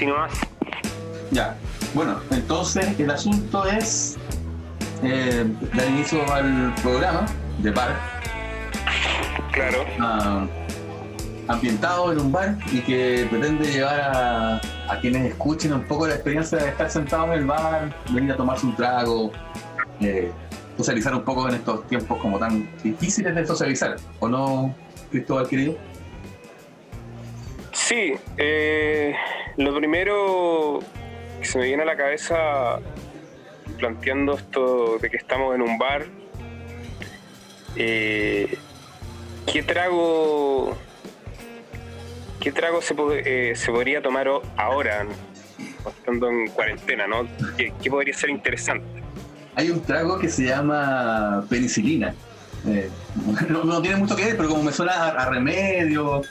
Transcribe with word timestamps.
así 0.00 0.06
nomás. 0.06 0.32
Ya. 1.30 1.56
Bueno, 1.94 2.20
entonces 2.30 2.98
el 2.98 3.10
asunto 3.10 3.66
es 3.66 4.16
eh, 5.02 5.44
dar 5.74 5.88
inicio 5.88 6.20
al 6.32 6.74
programa 6.82 7.26
de 7.58 7.70
bar. 7.70 7.96
Claro. 9.52 9.84
ah, 9.98 10.46
ambientado 11.48 12.12
en 12.12 12.20
un 12.20 12.32
bar 12.32 12.56
y 12.72 12.80
que 12.80 13.26
pretende 13.28 13.66
llevar 13.66 14.00
a, 14.00 14.60
a 14.88 15.00
quienes 15.00 15.26
escuchen 15.32 15.72
un 15.72 15.82
poco 15.82 16.06
la 16.06 16.14
experiencia 16.14 16.58
de 16.58 16.68
estar 16.68 16.88
sentado 16.88 17.26
en 17.26 17.40
el 17.40 17.44
bar, 17.44 17.94
venir 18.10 18.32
a 18.32 18.36
tomarse 18.36 18.66
un 18.66 18.76
trago, 18.76 19.32
eh, 20.00 20.30
socializar 20.76 21.14
un 21.14 21.24
poco 21.24 21.48
en 21.48 21.56
estos 21.56 21.86
tiempos 21.88 22.18
como 22.18 22.38
tan 22.38 22.70
difíciles 22.82 23.34
de 23.34 23.46
socializar. 23.46 23.96
¿O 24.20 24.28
no, 24.28 24.74
Cristóbal 25.10 25.48
querido? 25.48 25.74
Sí, 27.72 28.14
eh, 28.36 29.14
lo 29.60 29.76
primero 29.76 30.80
que 31.38 31.46
se 31.46 31.58
me 31.58 31.66
viene 31.66 31.82
a 31.82 31.86
la 31.86 31.96
cabeza 31.96 32.80
planteando 33.78 34.34
esto 34.34 34.98
de 34.98 35.10
que 35.10 35.16
estamos 35.18 35.54
en 35.54 35.62
un 35.62 35.78
bar, 35.78 36.06
eh, 37.76 38.58
¿qué 39.50 39.62
trago 39.62 40.76
qué 42.40 42.52
trago 42.52 42.80
se, 42.80 42.94
eh, 43.24 43.54
podría 43.66 44.00
tomar 44.00 44.26
ahora, 44.56 45.06
estando 45.86 46.30
en 46.30 46.48
cuarentena, 46.48 47.06
¿no? 47.06 47.28
¿Qué, 47.56 47.90
podría 47.90 48.14
ser 48.14 48.30
interesante? 48.30 48.86
Hay 49.56 49.70
un 49.70 49.82
trago 49.82 50.18
que 50.18 50.28
se 50.30 50.44
llama 50.44 51.44
penicilina. 51.50 52.14
Eh, 52.66 52.88
no, 53.48 53.82
tiene 53.82 53.96
mucho 53.96 54.16
que 54.16 54.24
ver, 54.24 54.36
pero 54.38 54.48
como 54.48 54.62
me 54.62 54.72
suena 54.72 55.08
a, 55.08 55.28
remedio, 55.28 56.22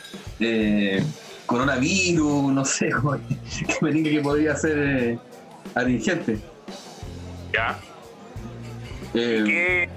coronavirus, 1.49 2.53
no 2.53 2.63
sé, 2.63 2.89
que 3.67 3.77
me 3.81 3.91
diga 3.91 4.11
que 4.11 4.21
podría 4.21 4.55
ser 4.55 4.77
eh, 4.77 5.19
atingente. 5.73 6.39
¿Ya? 7.51 7.79
Eh, 9.15 9.43
¿Qué, 9.45 9.89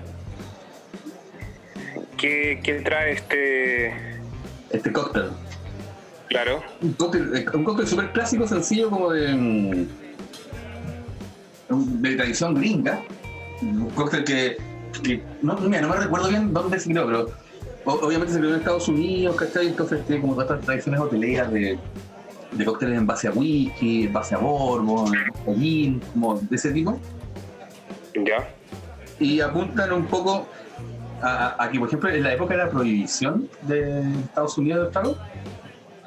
qué, 2.17 2.61
qué 2.63 2.81
trae 2.81 3.13
este...? 3.13 3.93
este 4.71 4.93
cóctel. 4.93 5.29
Claro, 6.31 6.63
Un 6.81 6.95
cóctel, 6.95 7.37
eh, 7.37 7.45
un 7.53 7.65
cóctel 7.65 7.87
súper 7.87 8.11
clásico, 8.13 8.49
sencillo, 8.49 8.89
como 8.89 9.11
de, 9.11 9.35
mm, 9.35 9.87
de 12.01 12.17
tradición 12.17 12.55
gringa. 12.55 13.03
Un 13.61 13.91
cóctel 13.91 14.25
que, 14.25 14.57
que 15.05 15.23
no, 15.43 15.57
mira, 15.57 15.83
no 15.83 15.89
me 15.89 15.97
recuerdo 15.97 16.29
bien 16.29 16.55
dónde 16.55 16.81
se 16.81 16.89
creó, 16.89 17.05
pero 17.05 17.42
obviamente 17.85 18.33
se 18.33 18.39
creó 18.39 18.51
en 18.55 18.59
Estados 18.61 18.89
Unidos, 18.89 19.37
¿cachai? 19.37 19.69
Entonces 19.69 20.05
tiene 20.07 20.21
como 20.21 20.35
todas 20.35 20.51
estas 20.51 20.65
tradiciones 20.67 21.01
hoteleras 21.01 21.53
de, 21.53 21.79
de 22.53 22.65
cócteles 22.65 22.99
en 22.99 23.07
base 23.07 23.29
a 23.29 23.33
whisky, 23.33 24.05
en 24.05 24.13
base 24.13 24.35
a 24.35 24.39
bourbon, 24.39 25.13
en 25.47 25.55
gin, 25.61 26.01
como 26.13 26.39
de 26.39 26.57
ese 26.57 26.71
tipo. 26.73 26.99
¿ya? 28.15 28.49
y 29.19 29.41
apuntan 29.41 29.93
un 29.93 30.05
poco 30.07 30.47
a, 31.23 31.69
que, 31.71 31.79
por 31.79 31.87
ejemplo, 31.89 32.11
en 32.11 32.23
la 32.25 32.33
época 32.35 32.55
de 32.55 32.65
la 32.65 32.69
prohibición 32.71 33.49
de 33.63 34.03
Estados 34.25 34.59
Unidos 34.59 34.83
del 34.85 34.93
trago, 34.93 35.17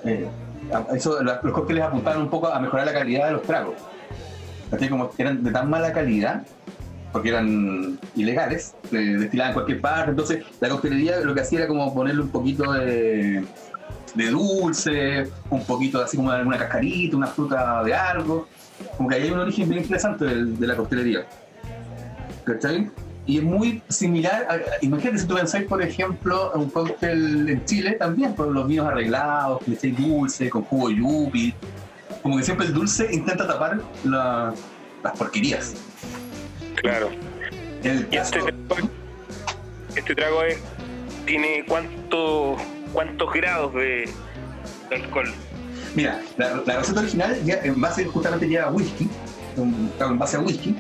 eh, 0.04 0.28
a- 0.74 0.94
eso, 0.96 1.24
la- 1.24 1.40
los 1.42 1.54
cócteles 1.54 1.84
apuntaban 1.84 2.22
un 2.24 2.30
poco 2.30 2.48
a 2.48 2.60
mejorar 2.60 2.86
la 2.86 2.94
calidad 2.94 3.28
de 3.28 3.32
los 3.34 3.42
tragos. 3.44 3.76
Así 4.72 4.90
como 4.90 5.10
eran 5.18 5.44
de 5.44 5.52
tan 5.52 5.70
mala 5.70 5.94
calidad, 5.94 6.46
porque 7.16 7.30
eran 7.30 7.98
ilegales, 8.18 8.76
destilaban 8.92 9.52
en 9.52 9.54
cualquier 9.54 9.80
parte, 9.80 10.10
entonces 10.10 10.44
la 10.60 10.68
coctelería 10.68 11.22
lo 11.22 11.34
que 11.34 11.40
hacía 11.40 11.60
era 11.60 11.68
como 11.70 11.94
ponerle 11.96 12.22
un 12.24 12.28
poquito 12.28 12.74
de, 12.74 13.42
de 14.16 14.30
dulce, 14.32 15.30
un 15.50 15.64
poquito 15.64 16.04
así 16.04 16.18
como 16.18 16.30
de 16.34 16.40
alguna 16.40 16.58
cascarita, 16.58 17.16
una 17.16 17.28
fruta 17.28 17.82
de 17.86 17.94
algo, 17.94 18.50
como 18.98 19.08
que 19.08 19.16
ahí 19.16 19.22
hay 19.24 19.32
un 19.32 19.40
origen 19.40 19.70
bien 19.70 19.82
interesante 19.84 20.26
del- 20.26 20.60
de 20.60 20.68
la 20.68 20.76
coctelería. 20.76 21.26
¿cachai? 22.44 22.92
Y 23.26 23.38
es 23.38 23.44
muy 23.44 23.82
similar, 23.88 24.46
imagínate 24.82 25.18
si 25.20 25.26
tú 25.26 25.36
pensáis, 25.36 25.66
por 25.68 25.82
ejemplo, 25.82 26.52
un 26.54 26.70
cóctel 26.70 27.48
en 27.50 27.64
Chile 27.64 27.94
también, 27.94 28.34
con 28.34 28.54
los 28.54 28.68
vinos 28.68 28.88
arreglados, 28.88 29.64
que 29.64 29.72
echáis 29.72 29.98
dulce, 29.98 30.50
con 30.50 30.64
jugo 30.64 30.90
yupi, 30.90 31.54
como 32.22 32.36
que 32.36 32.44
siempre 32.44 32.68
el 32.68 32.74
dulce 32.74 33.08
intenta 33.10 33.48
tapar 33.48 33.80
la- 34.04 34.54
las 35.02 35.18
porquerías. 35.18 35.76
Claro. 36.76 37.10
El 37.84 38.08
Y 38.12 38.18
este 38.18 38.40
trago, 38.40 38.90
este 39.96 40.16
trago 40.16 40.44
es, 40.44 40.58
tiene 41.26 41.64
cuánto, 41.68 42.58
cuántos 42.94 43.32
grados 43.34 43.74
de, 43.74 44.10
de 44.90 44.96
alcohol. 44.96 45.32
mira, 45.96 46.22
la, 46.38 46.62
la 46.66 46.78
receta 46.80 47.00
original 47.02 47.40
ya 47.44 47.56
en 47.64 47.80
base 47.80 48.06
justamente 48.06 48.48
lleva 48.48 48.70
whisky, 48.72 49.08
en 49.58 50.20
base 50.20 50.38
a 50.38 50.40
whisky, 50.42 50.76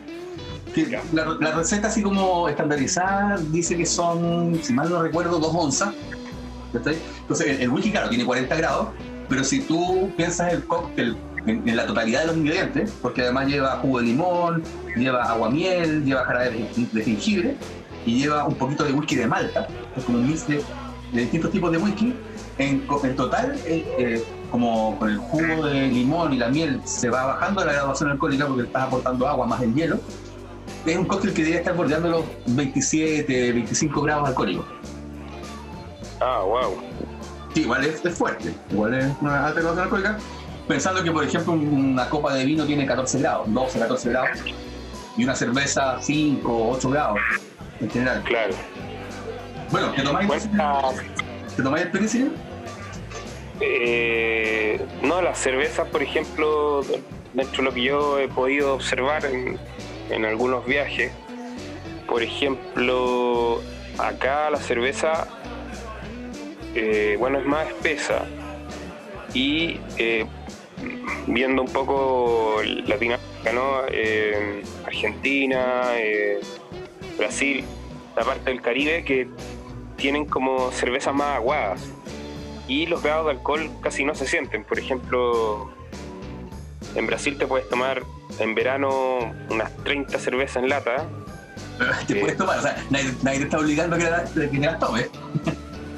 que 0.73 1.00
la, 1.13 1.25
la 1.39 1.51
receta 1.51 1.88
así 1.88 2.01
como 2.01 2.50
estandarizada 2.50 3.38
dice 3.51 3.78
que 3.78 3.85
son, 3.85 4.59
si 4.61 4.73
mal 4.73 4.89
no 4.89 5.01
recuerdo, 5.01 5.39
dos 5.39 5.53
onzas. 5.53 5.94
Entonces 6.73 7.47
el, 7.47 7.61
el 7.61 7.69
whisky, 7.69 7.91
claro, 7.91 8.09
tiene 8.09 8.25
40 8.25 8.53
grados, 8.55 8.89
pero 9.29 9.44
si 9.44 9.61
tú 9.61 10.11
piensas 10.17 10.51
el 10.51 10.66
cóctel 10.66 11.16
en, 11.45 11.67
en 11.67 11.75
la 11.75 11.85
totalidad 11.85 12.22
de 12.22 12.28
los 12.28 12.38
ingredientes, 12.38 12.94
porque 13.01 13.22
además 13.22 13.47
lleva 13.47 13.78
jugo 13.78 14.00
de 14.00 14.06
limón, 14.06 14.63
lleva 14.95 15.23
aguamiel, 15.23 16.03
lleva 16.03 16.23
jarabe 16.25 16.51
de, 16.51 16.88
de 16.91 17.03
jengibre 17.03 17.57
y 18.06 18.19
lleva 18.19 18.45
un 18.45 18.56
poquito 18.56 18.83
de 18.83 18.94
whisky 18.94 19.16
de 19.16 19.28
Malta, 19.28 19.67
es 19.95 20.03
como 20.03 20.19
un 20.19 20.28
mix 20.28 20.47
de, 20.47 20.61
de 21.11 21.22
distintos 21.22 21.51
tipos 21.51 21.72
de 21.72 21.78
whisky, 21.78 22.13
en, 22.57 22.85
en 23.03 23.16
total, 23.16 23.55
eh, 23.66 23.85
eh, 23.97 24.23
como 24.51 24.97
con 24.97 25.09
el 25.09 25.17
jugo 25.17 25.66
de 25.66 25.88
limón 25.88 26.34
y 26.34 26.38
la 26.38 26.50
miel 26.50 26.81
se 26.85 27.09
va 27.09 27.25
bajando 27.25 27.66
la 27.66 27.73
graduación 27.73 28.11
alcohólica 28.11 28.47
porque 28.47 28.63
estás 28.63 28.84
aportando 28.84 29.28
agua 29.28 29.45
más 29.45 29.61
el 29.61 29.73
hielo, 29.73 30.00
es 30.85 30.97
un 30.97 31.05
cóctel 31.05 31.31
que 31.34 31.41
debería 31.41 31.59
estar 31.59 31.75
bordeando 31.75 32.09
los 32.09 32.23
27, 32.47 33.51
25 33.53 34.01
grados 34.01 34.29
alcohólicos. 34.29 34.66
Ah, 36.22 36.41
wow. 36.45 36.75
Sí, 37.53 37.61
igual 37.61 37.85
es, 37.85 38.05
es 38.05 38.17
fuerte, 38.17 38.53
igual 38.72 38.94
es 38.94 39.11
una 39.19 39.47
alta 39.47 39.61
graduación 39.61 39.84
alcohólica. 39.84 40.17
Pensando 40.67 41.03
que, 41.03 41.11
por 41.11 41.23
ejemplo, 41.23 41.53
un- 41.53 41.91
una 41.91 42.09
copa 42.09 42.33
de 42.33 42.45
vino 42.45 42.65
tiene 42.65 42.85
14 42.85 43.19
grados, 43.19 43.45
12, 43.53 43.79
14 43.79 44.09
grados, 44.09 44.39
y 45.17 45.23
una 45.23 45.35
cerveza 45.35 45.97
5, 46.01 46.69
8 46.71 46.89
grados 46.89 47.19
en 47.79 47.89
general. 47.89 48.23
Claro. 48.23 48.53
Bueno, 49.71 49.91
¿te 49.93 50.01
tomáis, 50.01 50.27
Cuenta, 50.27 50.81
¿te 51.55 51.63
tomáis 51.63 51.85
el 51.85 51.91
penicilin? 51.91 52.31
eh, 53.61 54.81
no, 55.01 55.21
las 55.21 55.37
cervezas, 55.37 55.87
por 55.87 56.03
ejemplo, 56.03 56.81
dentro 57.33 57.57
de 57.57 57.63
lo 57.63 57.73
que 57.73 57.83
yo 57.83 58.19
he 58.19 58.27
podido 58.27 58.73
observar 58.73 59.25
en, 59.25 59.57
en 60.09 60.25
algunos 60.25 60.65
viajes, 60.65 61.11
por 62.07 62.21
ejemplo, 62.21 63.61
acá 63.97 64.49
la 64.49 64.57
cerveza, 64.57 65.27
eh, 66.75 67.15
bueno, 67.17 67.39
es 67.39 67.45
más 67.45 67.67
espesa 67.67 68.25
y 69.33 69.79
eh, 69.97 70.25
viendo 71.27 71.61
un 71.61 71.71
poco 71.71 72.61
Latinoamérica, 72.63 73.51
¿no? 73.53 73.81
Eh, 73.91 74.63
Argentina, 74.85 75.83
eh, 75.95 76.39
Brasil, 77.17 77.63
la 78.15 78.23
parte 78.23 78.49
del 78.49 78.61
Caribe 78.61 79.03
que 79.03 79.27
tienen 79.97 80.25
como 80.25 80.71
cervezas 80.71 81.13
más 81.13 81.35
aguadas 81.37 81.81
y 82.67 82.85
los 82.87 83.01
grados 83.03 83.25
de 83.25 83.31
alcohol 83.31 83.69
casi 83.81 84.03
no 84.03 84.15
se 84.15 84.27
sienten. 84.27 84.63
Por 84.63 84.79
ejemplo, 84.79 85.69
en 86.95 87.07
Brasil 87.07 87.37
te 87.37 87.47
puedes 87.47 87.67
tomar 87.69 88.03
en 88.39 88.55
verano 88.55 89.33
unas 89.49 89.75
30 89.83 90.17
cervezas 90.19 90.63
en 90.63 90.69
lata 90.69 91.07
Te 92.07 92.15
puedes 92.15 92.37
tomar, 92.37 92.57
o 92.59 92.61
sea, 92.61 92.81
nadie, 92.89 93.11
nadie 93.21 93.39
te 93.39 93.43
está 93.45 93.59
obligando 93.59 93.95
a 93.97 93.99
que, 93.99 94.05
la- 94.05 94.23
que 94.49 94.57
las 94.59 94.79
tomes. 94.79 95.09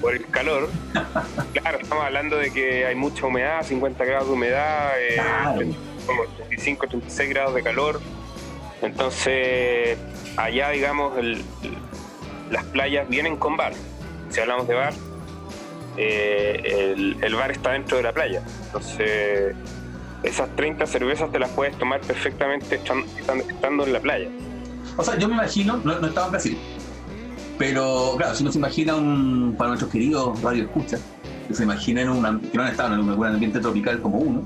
Por 0.02 0.13
el 0.13 0.25
calor. 0.28 0.69
Claro, 1.53 1.80
estamos 1.81 2.03
hablando 2.06 2.38
de 2.38 2.51
que 2.54 2.86
hay 2.86 2.95
mucha 2.95 3.25
humedad, 3.25 3.63
50 3.63 4.06
grados 4.06 4.27
de 4.27 4.33
humedad, 4.33 4.92
eh, 5.00 5.16
Claro. 5.16 5.62
como 6.06 6.24
35, 6.38 6.88
36 6.88 7.30
grados 7.30 7.56
de 7.56 7.63
calor. 7.63 8.00
Entonces, 8.81 9.98
allá, 10.38 10.69
digamos, 10.69 11.18
el- 11.18 11.44
las 12.51 12.63
playas 12.66 13.10
vienen 13.10 13.36
con 13.38 13.57
bar. 13.57 13.74
Si 14.30 14.39
hablamos 14.39 14.68
de 14.68 14.75
bar, 14.75 14.94
eh, 15.98 16.94
el, 16.95 17.18
el 17.24 17.36
bar 17.36 17.51
está 17.51 17.71
dentro 17.71 17.98
de 17.98 18.04
la 18.04 18.13
playa. 18.13 18.42
Entonces, 18.68 19.56
esas 20.24 20.56
30 20.56 20.86
cervezas 20.86 21.31
te 21.31 21.39
las 21.39 21.50
puedes 21.50 21.77
tomar 21.77 22.01
perfectamente 22.01 22.75
estan- 22.75 23.06
estan- 23.19 23.42
estando 23.50 23.83
en 23.86 23.94
la 23.94 24.00
playa. 24.00 24.30
O 24.95 25.04
sea, 25.04 25.18
yo 25.18 25.27
me 25.27 25.33
imagino, 25.36 25.77
no, 25.83 26.00
no 26.00 26.07
estaba 26.07 26.27
en 26.27 26.31
Brasil, 26.31 26.57
pero 27.57 28.15
claro, 28.18 28.36
si 28.36 28.44
uno 28.44 28.51
se 28.51 28.57
imagina 28.57 28.95
un, 28.95 29.56
para 29.57 29.69
nuestros 29.69 29.92
queridos 29.92 30.42
radio 30.42 30.63
escucha, 30.63 30.98
que 31.48 31.54
se 31.54 31.63
imaginen 31.63 32.09
un, 32.09 32.39
que 32.39 32.57
no 32.57 32.63
han 32.63 32.71
estado 32.71 32.94
en 32.95 33.09
algún 33.09 33.27
ambiente 33.27 33.59
tropical 33.59 34.01
como 34.01 34.18
uno, 34.18 34.45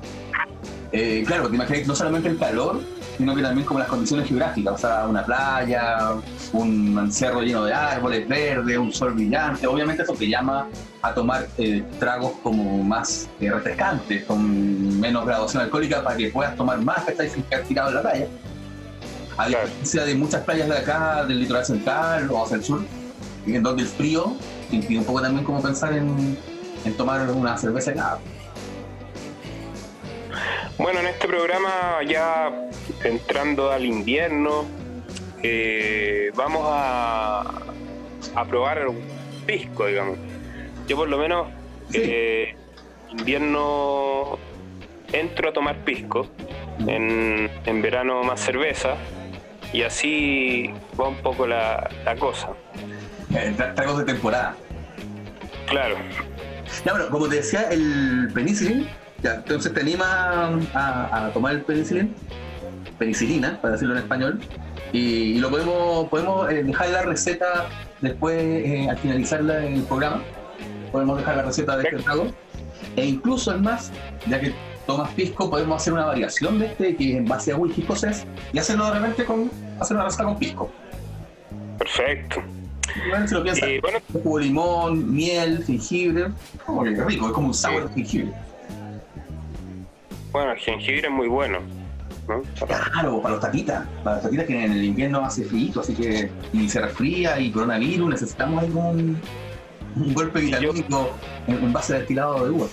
eh, 0.91 1.23
claro, 1.25 1.49
te 1.49 1.55
imaginas 1.55 1.87
no 1.87 1.95
solamente 1.95 2.29
el 2.29 2.37
calor 2.37 2.81
sino 3.21 3.35
que 3.35 3.43
también 3.43 3.67
como 3.67 3.79
las 3.79 3.87
condiciones 3.87 4.27
geográficas, 4.27 4.73
o 4.73 4.77
sea, 4.79 5.07
una 5.07 5.23
playa, 5.23 6.13
un 6.53 7.11
cerro 7.11 7.41
lleno 7.43 7.65
de 7.65 7.71
árboles 7.71 8.27
verdes, 8.27 8.77
un 8.79 8.91
sol 8.91 9.13
brillante. 9.13 9.67
Obviamente 9.67 10.01
eso 10.01 10.13
te 10.13 10.27
llama 10.27 10.67
a 11.03 11.13
tomar 11.13 11.47
eh, 11.59 11.83
tragos 11.99 12.33
como 12.41 12.83
más 12.83 13.29
eh, 13.39 13.51
refrescantes, 13.51 14.25
con 14.25 14.99
menos 14.99 15.23
graduación 15.25 15.61
alcohólica 15.61 16.03
para 16.03 16.17
que 16.17 16.29
puedas 16.29 16.55
tomar 16.55 16.81
más 16.81 17.03
que 17.03 17.11
estáis 17.11 17.33
tirado 17.67 17.89
en 17.89 17.95
la 17.95 18.01
playa. 18.01 18.27
A 19.37 19.47
diferencia 19.47 20.03
de 20.03 20.15
muchas 20.15 20.43
playas 20.43 20.67
de 20.67 20.77
acá, 20.77 21.23
del 21.25 21.41
litoral 21.41 21.65
central 21.65 22.27
o 22.31 22.43
hacia 22.43 22.57
el 22.57 22.63
sur, 22.63 22.81
en 23.45 23.63
donde 23.63 23.83
el 23.83 23.87
frío 23.87 24.35
te 24.69 24.77
impide 24.77 24.99
un 24.99 25.05
poco 25.05 25.21
también 25.21 25.45
como 25.45 25.61
pensar 25.61 25.93
en, 25.93 26.37
en 26.85 26.97
tomar 26.97 27.29
una 27.31 27.57
cerveza 27.57 27.91
helada. 27.91 28.19
Bueno, 30.77 30.99
en 30.99 31.07
este 31.07 31.27
programa 31.27 32.01
ya 32.07 32.69
entrando 33.03 33.71
al 33.71 33.85
invierno, 33.85 34.65
eh, 35.43 36.31
vamos 36.35 36.63
a, 36.65 37.41
a 38.35 38.45
probar 38.45 38.87
un 38.87 39.01
pisco, 39.45 39.87
digamos. 39.87 40.17
Yo 40.87 40.95
por 40.95 41.09
lo 41.09 41.17
menos 41.17 41.47
eh, 41.93 42.55
invierno 43.11 44.37
entro 45.11 45.49
a 45.49 45.53
tomar 45.53 45.77
pisco, 45.83 46.27
en, 46.87 47.81
verano 47.81 48.23
más 48.23 48.39
cerveza, 48.39 48.95
y 49.73 49.83
así 49.83 50.73
va 50.99 51.09
un 51.09 51.17
poco 51.17 51.47
la, 51.47 51.89
cosa. 52.19 52.49
Eh, 53.33 53.55
tragos 53.75 53.99
de 53.99 54.05
temporada. 54.05 54.55
Claro. 55.67 55.95
Ya, 56.85 56.91
bueno, 56.93 57.09
como 57.09 57.27
te 57.27 57.35
decía, 57.35 57.63
el 57.69 58.29
penicillin 58.33 58.87
ya, 59.21 59.35
entonces 59.35 59.73
te 59.73 59.81
anima 59.81 60.59
a, 60.73 61.29
tomar 61.33 61.53
el 61.53 61.61
penicilin, 61.61 62.13
penicilina, 62.97 63.59
para 63.61 63.73
decirlo 63.73 63.95
en 63.95 64.01
español, 64.01 64.39
y, 64.93 65.37
lo 65.39 65.49
podemos, 65.49 66.09
podemos 66.09 66.51
eh, 66.51 66.63
dejar 66.63 66.89
la 66.89 67.03
receta 67.03 67.67
después 68.01 68.35
eh, 68.41 68.87
al 68.89 68.97
finalizar 68.97 69.41
el 69.41 69.83
programa. 69.83 70.21
Podemos 70.91 71.19
dejar 71.19 71.37
la 71.37 71.43
receta 71.43 71.77
de 71.77 71.83
este 71.83 71.97
trago. 71.97 72.27
E 72.95 73.05
incluso, 73.05 73.53
es 73.53 73.61
más, 73.61 73.91
ya 74.27 74.39
que 74.39 74.53
tomas 74.85 75.09
pisco, 75.11 75.49
podemos 75.49 75.81
hacer 75.81 75.93
una 75.93 76.05
variación 76.05 76.59
de 76.59 76.65
este 76.65 76.95
que 76.95 77.11
es 77.11 77.17
en 77.17 77.25
base 77.25 77.53
a 77.53 77.55
whisky 77.55 77.81
escocés 77.81 78.25
y 78.51 78.59
hacerlo 78.59 78.85
de 78.87 78.99
repente 78.99 79.23
con 79.23 79.49
hacer 79.79 79.95
una 79.95 80.05
receta 80.05 80.25
con 80.25 80.37
pisco. 80.37 80.69
Perfecto. 81.77 82.43
Si 83.27 83.33
lo 83.33 83.43
bueno, 83.81 83.99
jugo 84.11 84.39
de 84.39 84.45
limón, 84.45 85.13
miel, 85.13 85.63
jengibre, 85.65 86.27
como 86.65 86.83
que 86.83 86.91
rico, 86.91 87.27
es 87.27 87.33
como 87.33 87.47
un 87.47 87.53
sabor 87.53 87.87
de 87.87 87.93
jengibre. 87.95 88.33
Bueno, 90.31 90.51
el 90.51 90.57
jengibre 90.57 91.07
es 91.07 91.13
muy 91.13 91.27
bueno. 91.27 91.59
¿no? 92.27 92.41
Claro, 92.65 93.21
para 93.21 93.35
los 93.35 93.43
taquitas. 93.43 93.85
Para 94.03 94.17
los 94.17 94.25
taquitas 94.25 94.45
que 94.45 94.65
en 94.65 94.71
el 94.71 94.83
invierno 94.83 95.25
hace 95.25 95.43
frío, 95.43 95.81
así 95.81 95.93
que 95.93 96.29
y 96.53 96.69
se 96.69 96.81
resfría 96.81 97.39
y 97.39 97.51
coronavirus, 97.51 98.09
necesitamos 98.09 98.63
algún 98.63 99.19
un 99.95 100.13
golpe 100.13 100.39
vitamínico 100.39 101.11
en, 101.47 101.73
base 101.73 101.95
a 101.95 101.99
destilado 101.99 102.45
de 102.45 102.51
uva. 102.51 102.67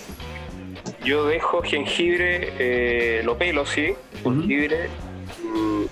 Yo 1.04 1.26
dejo 1.26 1.62
jengibre, 1.62 2.52
eh, 2.58 3.22
lo 3.24 3.36
pelo, 3.36 3.66
sí, 3.66 3.94
jengibre, 4.22 4.88
mm, 5.42 5.84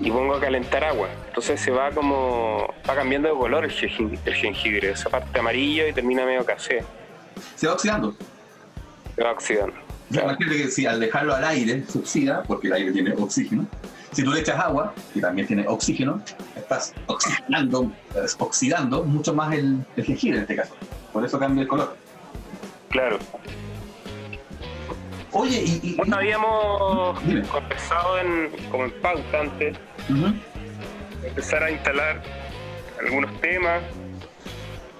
y 0.00 0.10
pongo 0.10 0.34
a 0.34 0.40
calentar 0.40 0.84
agua. 0.84 1.08
Entonces 1.28 1.60
se 1.60 1.70
va 1.70 1.90
como, 1.90 2.72
va 2.88 2.94
cambiando 2.94 3.28
de 3.28 3.34
color 3.34 3.64
el 3.64 3.70
jengibre, 3.70 4.18
el 4.24 4.34
jengibre. 4.34 4.90
esa 4.90 5.10
parte 5.10 5.38
amarillo 5.38 5.86
y 5.86 5.92
termina 5.92 6.24
medio 6.24 6.44
café. 6.44 6.84
Se 7.54 7.66
va 7.66 7.74
oxidando. 7.74 8.14
Se 9.14 9.22
va 9.22 9.32
oxidando. 9.32 9.74
Imagínate 10.10 10.56
que 10.56 10.68
si 10.68 10.86
al 10.86 10.98
dejarlo 10.98 11.34
al 11.34 11.44
aire 11.44 11.84
se 11.86 11.98
oxida, 11.98 12.42
porque 12.42 12.66
el 12.66 12.72
aire 12.72 12.92
tiene 12.92 13.12
oxígeno, 13.12 13.66
si 14.12 14.24
tú 14.24 14.32
le 14.32 14.40
echas 14.40 14.58
agua, 14.58 14.92
que 15.14 15.20
también 15.20 15.46
tiene 15.46 15.68
oxígeno, 15.68 16.20
estás 16.56 16.92
oxigenando, 17.06 17.92
oxidando 18.38 19.04
mucho 19.04 19.32
más 19.32 19.54
el, 19.54 19.84
jengibre 19.96 20.38
en 20.38 20.42
este 20.42 20.56
caso. 20.56 20.74
Por 21.12 21.24
eso 21.24 21.38
cambia 21.38 21.62
el 21.62 21.68
color. 21.68 21.96
Claro. 22.88 23.18
Oye, 25.32 25.62
y. 25.64 25.94
bueno, 25.94 26.16
habíamos 26.16 27.20
conversado 27.52 28.18
en, 28.18 28.50
como 28.68 28.84
en 28.86 28.90
pauta 29.00 29.40
antes, 29.40 29.76
empezar 31.24 31.62
a 31.62 31.70
instalar 31.70 32.22
algunos 33.00 33.40
temas. 33.40 33.82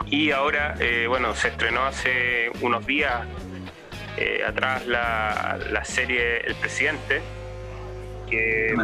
Y 0.06 0.32
ahora, 0.32 0.74
eh, 0.80 1.06
bueno, 1.08 1.34
se 1.34 1.48
estrenó 1.48 1.84
hace 1.84 2.50
unos 2.60 2.84
días 2.84 3.26
eh, 4.16 4.42
atrás 4.46 4.86
la, 4.86 5.58
la, 5.70 5.84
serie 5.84 6.38
El 6.38 6.56
Presidente, 6.56 7.22
que 8.28 8.74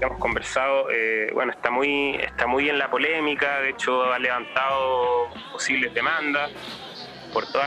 hemos 0.00 0.18
conversado, 0.18 0.90
eh, 0.90 1.30
bueno, 1.32 1.52
está 1.52 1.70
muy, 1.70 2.16
está 2.16 2.46
muy 2.46 2.68
en 2.68 2.78
la 2.78 2.90
polémica, 2.90 3.60
de 3.60 3.70
hecho 3.70 4.12
ha 4.12 4.18
levantado 4.18 5.28
posibles 5.52 5.94
demandas 5.94 6.50
por 7.32 7.46
todo 7.46 7.62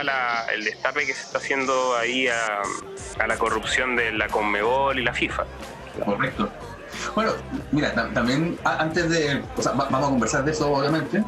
el 0.54 0.64
destape 0.64 1.00
que 1.06 1.12
se 1.12 1.22
está 1.22 1.38
haciendo 1.38 1.96
ahí 1.96 2.28
a, 2.28 2.62
la 3.26 3.36
corrupción 3.36 3.96
de 3.96 4.12
la 4.12 4.28
Conmebol 4.28 4.98
y 4.98 5.02
la 5.02 5.12
FIFA. 5.12 5.44
Correcto. 6.04 6.52
Bueno, 7.16 7.32
mira, 7.72 7.94
también 8.12 8.58
antes 8.62 9.08
de, 9.08 9.42
o 9.56 9.62
sea, 9.62 9.72
vamos 9.72 10.06
a 10.06 10.10
conversar 10.10 10.44
de 10.44 10.50
eso 10.50 10.70
obviamente, 10.70 11.24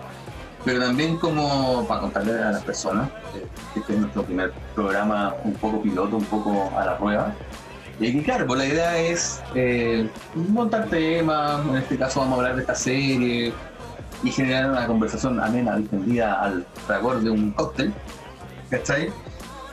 pero 0.62 0.80
también 0.80 1.16
como 1.16 1.88
para 1.88 2.02
contarle 2.02 2.34
a 2.42 2.52
las 2.52 2.62
personas, 2.62 3.08
que 3.32 3.80
este 3.80 3.94
es 3.94 3.98
nuestro 3.98 4.22
primer 4.22 4.52
programa 4.74 5.34
un 5.44 5.54
poco 5.54 5.80
piloto, 5.80 6.18
un 6.18 6.26
poco 6.26 6.70
a 6.78 6.84
la 6.84 6.98
prueba. 6.98 7.32
Y 7.98 8.20
claro, 8.20 8.46
pues 8.46 8.58
la 8.58 8.66
idea 8.66 8.98
es 8.98 9.42
eh, 9.54 10.10
montar 10.34 10.88
temas, 10.88 11.66
en 11.66 11.76
este 11.76 11.96
caso 11.96 12.20
vamos 12.20 12.34
a 12.34 12.36
hablar 12.42 12.56
de 12.56 12.60
esta 12.60 12.74
serie 12.74 13.54
y 14.22 14.30
generar 14.30 14.70
una 14.70 14.86
conversación 14.86 15.40
amena, 15.40 15.76
distendida 15.76 16.42
al 16.42 16.66
fragor 16.86 17.22
de 17.22 17.30
un 17.30 17.52
cóctel, 17.52 17.94
¿cachai? 18.68 19.10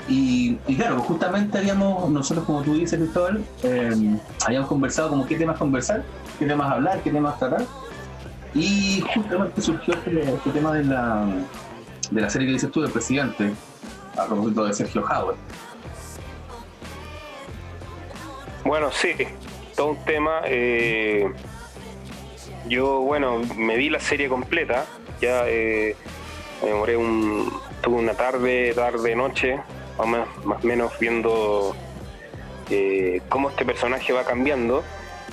Y, 0.07 0.59
y, 0.67 0.75
claro, 0.75 0.99
justamente 0.99 1.57
habíamos, 1.57 2.09
nosotros 2.09 2.45
como 2.45 2.61
tú 2.61 2.75
dices, 2.75 2.99
Cristóbal, 2.99 3.43
eh, 3.63 4.17
habíamos 4.45 4.69
conversado 4.69 5.09
como 5.09 5.25
qué 5.25 5.35
temas 5.35 5.57
conversar, 5.57 6.03
qué 6.37 6.45
temas 6.45 6.71
hablar, 6.71 7.01
qué 7.01 7.09
temas 7.09 7.39
tratar. 7.39 7.65
Y 8.53 9.03
justamente 9.13 9.61
surgió 9.61 9.95
este, 9.95 10.33
este, 10.33 10.49
tema 10.51 10.73
de 10.73 10.83
la, 10.83 11.25
de 12.11 12.21
la 12.21 12.29
serie 12.29 12.47
que 12.47 12.53
dices 12.53 12.71
tú, 12.71 12.81
del 12.81 12.91
presidente, 12.91 13.51
a 14.17 14.25
propósito 14.25 14.65
de 14.65 14.73
Sergio 14.73 15.03
Howard. 15.03 15.37
Bueno, 18.63 18.89
sí, 18.91 19.13
todo 19.75 19.91
un 19.91 20.05
tema. 20.05 20.41
Eh, 20.45 21.31
yo, 22.67 23.01
bueno, 23.01 23.41
me 23.57 23.75
vi 23.75 23.89
la 23.89 23.99
serie 23.99 24.29
completa, 24.29 24.85
ya 25.21 25.47
eh, 25.47 25.95
me 26.61 26.69
demoré 26.69 26.97
un. 26.97 27.51
tuve 27.83 27.95
una 27.95 28.13
tarde, 28.13 28.73
tarde, 28.73 29.15
noche, 29.15 29.59
más 29.97 30.63
o 30.63 30.67
menos, 30.67 30.97
viendo 30.99 31.75
eh, 32.69 33.21
cómo 33.29 33.49
este 33.49 33.65
personaje 33.65 34.13
va 34.13 34.23
cambiando. 34.23 34.83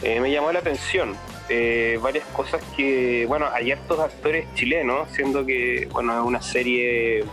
me 0.03 0.31
llamó 0.31 0.53
la 0.53 0.61
atención 0.61 1.17
eh, 1.49 1.99
varias 2.01 2.25
cosas 2.29 2.63
que, 2.77 3.27
bueno, 3.27 3.47
hay 3.53 3.73
estos 3.73 3.99
actores 3.99 4.47
chilenos, 4.55 5.09
siendo 5.11 5.45
que, 5.45 5.89
bueno, 5.93 6.19
es 6.19 6.25
una 6.25 6.41
serie... 6.41 7.25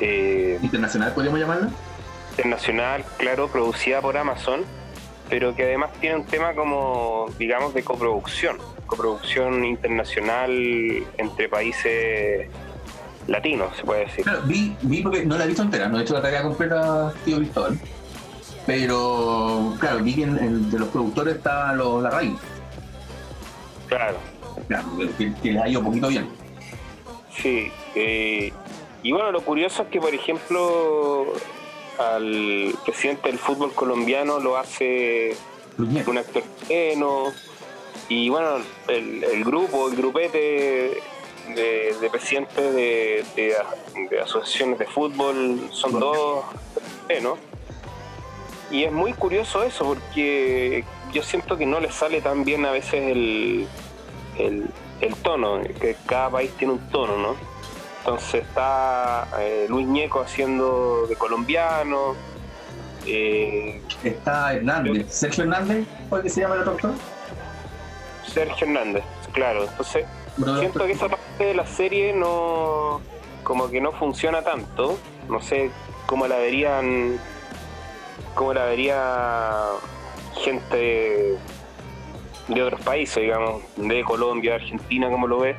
Eh, 0.00 0.58
¿Internacional 0.62 1.14
podríamos 1.14 1.40
llamarla? 1.40 1.70
Internacional, 2.30 3.04
claro, 3.16 3.48
producida 3.48 4.00
por 4.00 4.16
Amazon, 4.16 4.64
pero 5.30 5.54
que 5.54 5.62
además 5.62 5.92
tiene 6.00 6.16
un 6.16 6.26
tema 6.26 6.54
como, 6.54 7.26
digamos, 7.38 7.74
de 7.74 7.82
coproducción, 7.84 8.58
coproducción 8.86 9.64
internacional 9.64 10.52
entre 11.16 11.48
países 11.48 12.48
latinos, 13.26 13.76
se 13.76 13.84
puede 13.84 14.06
decir. 14.06 14.24
Claro, 14.24 14.42
vi, 14.44 14.76
vi 14.82 15.02
porque 15.02 15.24
no 15.24 15.36
la 15.36 15.44
he 15.44 15.46
visto 15.48 15.62
entera, 15.62 15.88
no 15.88 15.98
he 15.98 16.02
hecho 16.02 16.14
la 16.14 16.22
tarea 16.22 16.42
completa, 16.42 17.12
tío 17.24 17.38
Cristóbal. 17.38 17.78
Pero, 18.66 19.74
claro, 19.80 20.02
vi 20.02 20.14
que 20.14 20.22
en, 20.22 20.70
de 20.70 20.78
los 20.78 20.88
productores 20.88 21.36
está 21.36 21.74
la 21.74 22.10
raíz. 22.10 22.38
Claro. 23.88 24.16
que, 25.18 25.50
les 25.50 25.62
ha 25.62 25.68
ido 25.68 25.80
un 25.80 25.86
poquito 25.86 26.08
bien. 26.08 26.28
Sí. 27.36 27.70
Eh, 27.94 28.52
y 29.02 29.12
bueno, 29.12 29.32
lo 29.32 29.40
curioso 29.42 29.82
es 29.82 29.88
que, 29.88 30.00
por 30.00 30.14
ejemplo, 30.14 31.26
al 31.98 32.74
presidente 32.84 33.28
del 33.28 33.38
fútbol 33.38 33.72
colombiano 33.72 34.38
lo 34.38 34.56
hace 34.56 35.36
un 35.78 36.18
actor 36.18 36.42
chileno. 36.60 37.32
Y 38.08 38.28
bueno, 38.28 38.56
el, 38.88 39.44
grupo, 39.44 39.88
el 39.88 39.96
grupete 39.96 41.02
de, 41.48 42.08
presidentes 42.10 42.74
de, 42.74 43.56
asociaciones 44.22 44.78
de 44.78 44.86
fútbol 44.86 45.68
son 45.70 45.98
todos 45.98 46.44
chilenos. 47.08 47.38
Y 48.70 48.84
es 48.84 48.92
muy 48.92 49.12
curioso 49.12 49.62
eso 49.62 49.84
porque 49.84 50.84
yo 51.12 51.22
siento 51.22 51.58
que 51.58 51.66
no 51.66 51.78
le 51.80 51.92
sale 51.92 52.20
tan 52.22 52.44
bien 52.44 52.64
a 52.64 52.70
veces 52.70 52.94
el, 52.94 53.68
el, 54.38 55.14
tono, 55.22 55.60
que 55.62 55.96
cada 56.06 56.30
país 56.30 56.50
tiene 56.56 56.74
un 56.74 56.88
tono, 56.90 57.16
¿no? 57.18 57.36
Entonces 57.98 58.42
está 58.42 59.28
eh, 59.38 59.66
Luis 59.68 59.86
Ñeco 59.86 60.20
haciendo 60.20 61.06
de 61.06 61.16
colombiano, 61.16 62.16
Eh, 63.04 63.80
Está 64.04 64.54
Hernández. 64.54 65.06
¿Sergio 65.12 65.44
Hernández? 65.44 65.86
¿Cuál 66.08 66.22
que 66.22 66.30
se 66.30 66.40
llama 66.40 66.54
el 66.54 66.60
otro 66.60 66.72
actor? 66.74 66.94
Sergio 68.26 68.66
Hernández, 68.66 69.04
claro. 69.32 69.64
Entonces, 69.64 70.06
siento 70.36 70.86
que 70.86 70.92
esa 70.92 71.08
parte 71.08 71.44
de 71.44 71.54
la 71.54 71.66
serie 71.66 72.12
no. 72.12 73.00
como 73.42 73.70
que 73.70 73.80
no 73.80 73.92
funciona 73.92 74.42
tanto. 74.42 74.98
No 75.28 75.40
sé 75.40 75.70
cómo 76.06 76.26
la 76.26 76.36
verían. 76.36 77.18
cómo 78.34 78.52
la 78.52 78.64
vería 78.64 79.64
gente 80.42 81.38
de 82.48 82.62
otros 82.62 82.80
países, 82.80 83.22
digamos, 83.22 83.62
de 83.76 84.02
Colombia, 84.04 84.56
Argentina, 84.56 85.08
como 85.10 85.26
lo 85.26 85.40
ve. 85.40 85.56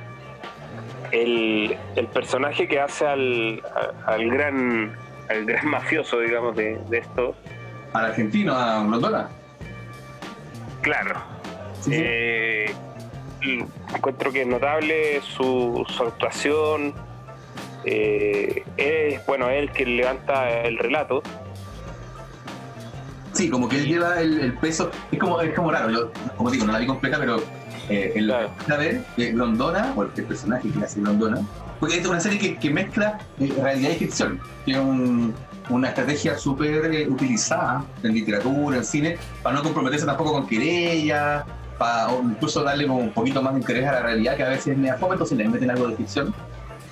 El, 1.12 1.77
el 1.96 2.08
personaje 2.08 2.68
que 2.68 2.80
hace 2.80 3.06
al, 3.06 3.62
al 4.06 4.30
gran 4.32 4.98
al 5.30 5.46
gran 5.46 5.68
mafioso, 5.70 6.20
digamos, 6.20 6.56
de, 6.56 6.80
de 6.89 6.98
esto. 7.00 7.36
¿Al 7.94 8.06
argentino, 8.06 8.53
a 8.53 8.84
Blondona? 8.84 9.30
Claro. 10.82 11.22
Eh, 11.89 12.74
encuentro 13.96 14.32
que 14.32 14.42
es 14.42 14.48
notable 14.48 15.22
su, 15.22 15.86
su 15.88 16.04
actuación. 16.04 16.94
Eh, 17.86 18.64
es, 18.78 19.26
bueno, 19.26 19.50
él 19.50 19.72
que 19.72 19.86
levanta 19.86 20.62
el 20.62 20.78
relato. 20.78 21.22
Sí, 23.34 23.50
como 23.50 23.68
que 23.68 23.78
él 23.78 23.88
lleva 23.88 24.22
el, 24.22 24.54
peso. 24.60 24.92
Es 25.12 25.20
como, 25.20 25.42
es 25.42 25.54
como 25.54 25.72
raro, 25.72 25.90
yo, 25.90 26.12
como 26.38 26.52
digo, 26.52 26.66
no 26.66 26.72
la 26.72 26.80
vi 26.80 26.86
completa, 26.86 27.18
pero 27.20 27.38
eh, 27.90 28.14
en 28.16 28.28
lo 28.28 28.36
que 28.66 28.74
a 28.74 28.78
ver, 28.78 29.04
Blondona, 29.34 29.94
o 29.96 30.04
el 30.04 30.10
personaje 30.10 30.70
que 30.70 30.86
hace 30.86 31.00
Blondona, 31.02 31.42
porque 31.80 31.98
es 31.98 32.06
una 32.06 32.20
serie 32.20 32.58
que, 32.58 32.70
mezcla 32.70 33.20
eh, 33.40 33.52
realidad 33.62 33.92
y 33.92 33.96
ficción. 33.96 34.40
Tiene 34.66 35.34
una 35.70 35.88
estrategia 35.90 36.38
súper 36.38 36.94
eh, 36.94 37.08
utilizada 37.10 37.84
en 38.04 38.14
literatura, 38.14 38.78
en 38.78 38.86
cine, 38.86 39.18
para 39.42 39.56
no 39.56 39.64
comprometerse 39.64 40.06
tampoco 40.06 40.32
con 40.32 40.48
querella, 40.48 41.46
para 41.84 42.13
incluso 42.13 42.63
darle 42.63 42.86
un 42.86 43.12
poquito 43.12 43.42
más 43.42 43.54
de 43.56 43.60
interés 43.60 43.86
a 43.86 43.92
la 43.92 44.02
realidad, 44.04 44.38
que 44.38 44.44
a 44.44 44.50
veces 44.50 44.78
me 44.78 44.90
afoma, 44.90 45.16
entonces 45.16 45.38
le 45.38 45.50
meten 45.50 45.70
algo 45.70 45.90
de 45.90 45.98
ficción. 45.98 46.34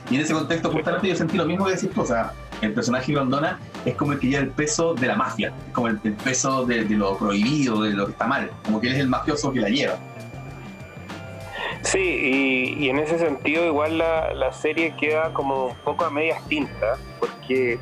Y 0.10 0.15
en 0.15 0.21
ese 0.21 0.33
contexto, 0.33 0.69
justamente 0.69 1.07
yo 1.07 1.15
sentí 1.15 1.38
lo 1.38 1.45
mismo 1.45 1.63
que 1.63 1.71
decir 1.71 1.91
tú, 1.93 2.01
o 2.01 2.05
sea, 2.05 2.33
el 2.62 2.74
personaje 2.74 3.13
Grondona 3.13 3.57
es 3.86 3.95
como 3.95 4.12
el 4.12 4.19
que 4.19 4.27
lleva 4.27 4.43
el 4.43 4.50
peso 4.50 4.93
de 4.93 5.07
la 5.07 5.15
mafia, 5.15 5.53
es 5.65 5.74
como 5.74 5.88
el, 5.88 5.98
peso 5.98 6.65
de, 6.65 6.83
de, 6.83 6.95
lo 6.98 7.17
prohibido, 7.17 7.83
de 7.83 7.91
lo 7.91 8.07
que 8.07 8.12
está 8.12 8.27
mal, 8.27 8.51
como 8.65 8.81
que 8.81 8.88
él 8.88 8.95
es 8.95 9.00
el 9.00 9.07
mafioso 9.07 9.53
que 9.53 9.62
la 9.62 9.69
lleva. 9.69 9.95
Sí, 11.83 12.75
y, 12.77 12.89
en 12.89 13.00
ese 13.00 13.17
sentido 13.17 13.65
igual 13.65 13.98
la, 13.98 14.51
serie 14.51 14.93
queda 15.00 15.31
como 15.31 15.67
un 15.67 15.75
poco 15.86 16.03
a 16.03 16.10
medias 16.10 16.45
tintas, 16.50 17.00
porque 17.17 17.79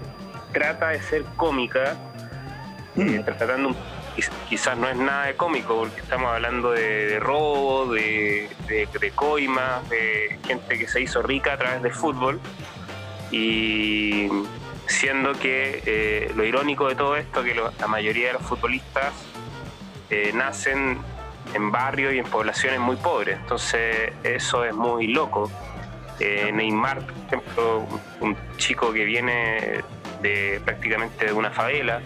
trata 0.53 0.89
de 0.89 1.01
ser 1.01 1.23
cómica, 1.37 1.97
eh, 2.95 3.19
mm. 3.19 3.23
tratando 3.23 3.75
quizás 4.47 4.77
no 4.77 4.87
es 4.87 4.97
nada 4.97 5.27
de 5.27 5.35
cómico, 5.35 5.77
porque 5.77 6.01
estamos 6.01 6.31
hablando 6.31 6.71
de, 6.71 7.19
robo, 7.19 7.93
de, 7.93 8.49
de, 8.67 9.11
coimas, 9.11 9.87
de 9.89 10.39
gente 10.45 10.77
que 10.77 10.87
se 10.87 11.01
hizo 11.01 11.21
rica 11.21 11.53
a 11.53 11.57
través 11.57 11.81
del 11.81 11.93
fútbol, 11.93 12.39
y 13.31 14.27
siendo 14.87 15.33
que 15.33 15.83
eh, 15.85 16.31
lo 16.35 16.43
irónico 16.43 16.87
de 16.87 16.95
todo 16.95 17.15
esto, 17.15 17.43
que 17.43 17.55
la 17.55 17.87
mayoría 17.87 18.27
de 18.27 18.33
los 18.33 18.41
futbolistas 18.41 19.13
eh, 20.09 20.31
nacen 20.33 20.97
en 21.53 21.71
barrios 21.71 22.13
y 22.13 22.19
en 22.19 22.25
poblaciones 22.25 22.79
muy 22.79 22.95
pobres. 22.95 23.37
Entonces 23.39 24.13
eso 24.23 24.65
es 24.65 24.73
muy 24.73 25.07
loco. 25.07 25.51
Eh, 26.19 26.51
Neymar, 26.51 27.01
por 27.05 27.15
ejemplo, 27.27 27.85
un 28.19 28.35
chico 28.57 28.91
que 28.91 29.05
viene 29.05 29.83
de 30.21 30.61
prácticamente 30.65 31.25
de 31.25 31.33
una 31.33 31.51
favela. 31.51 32.01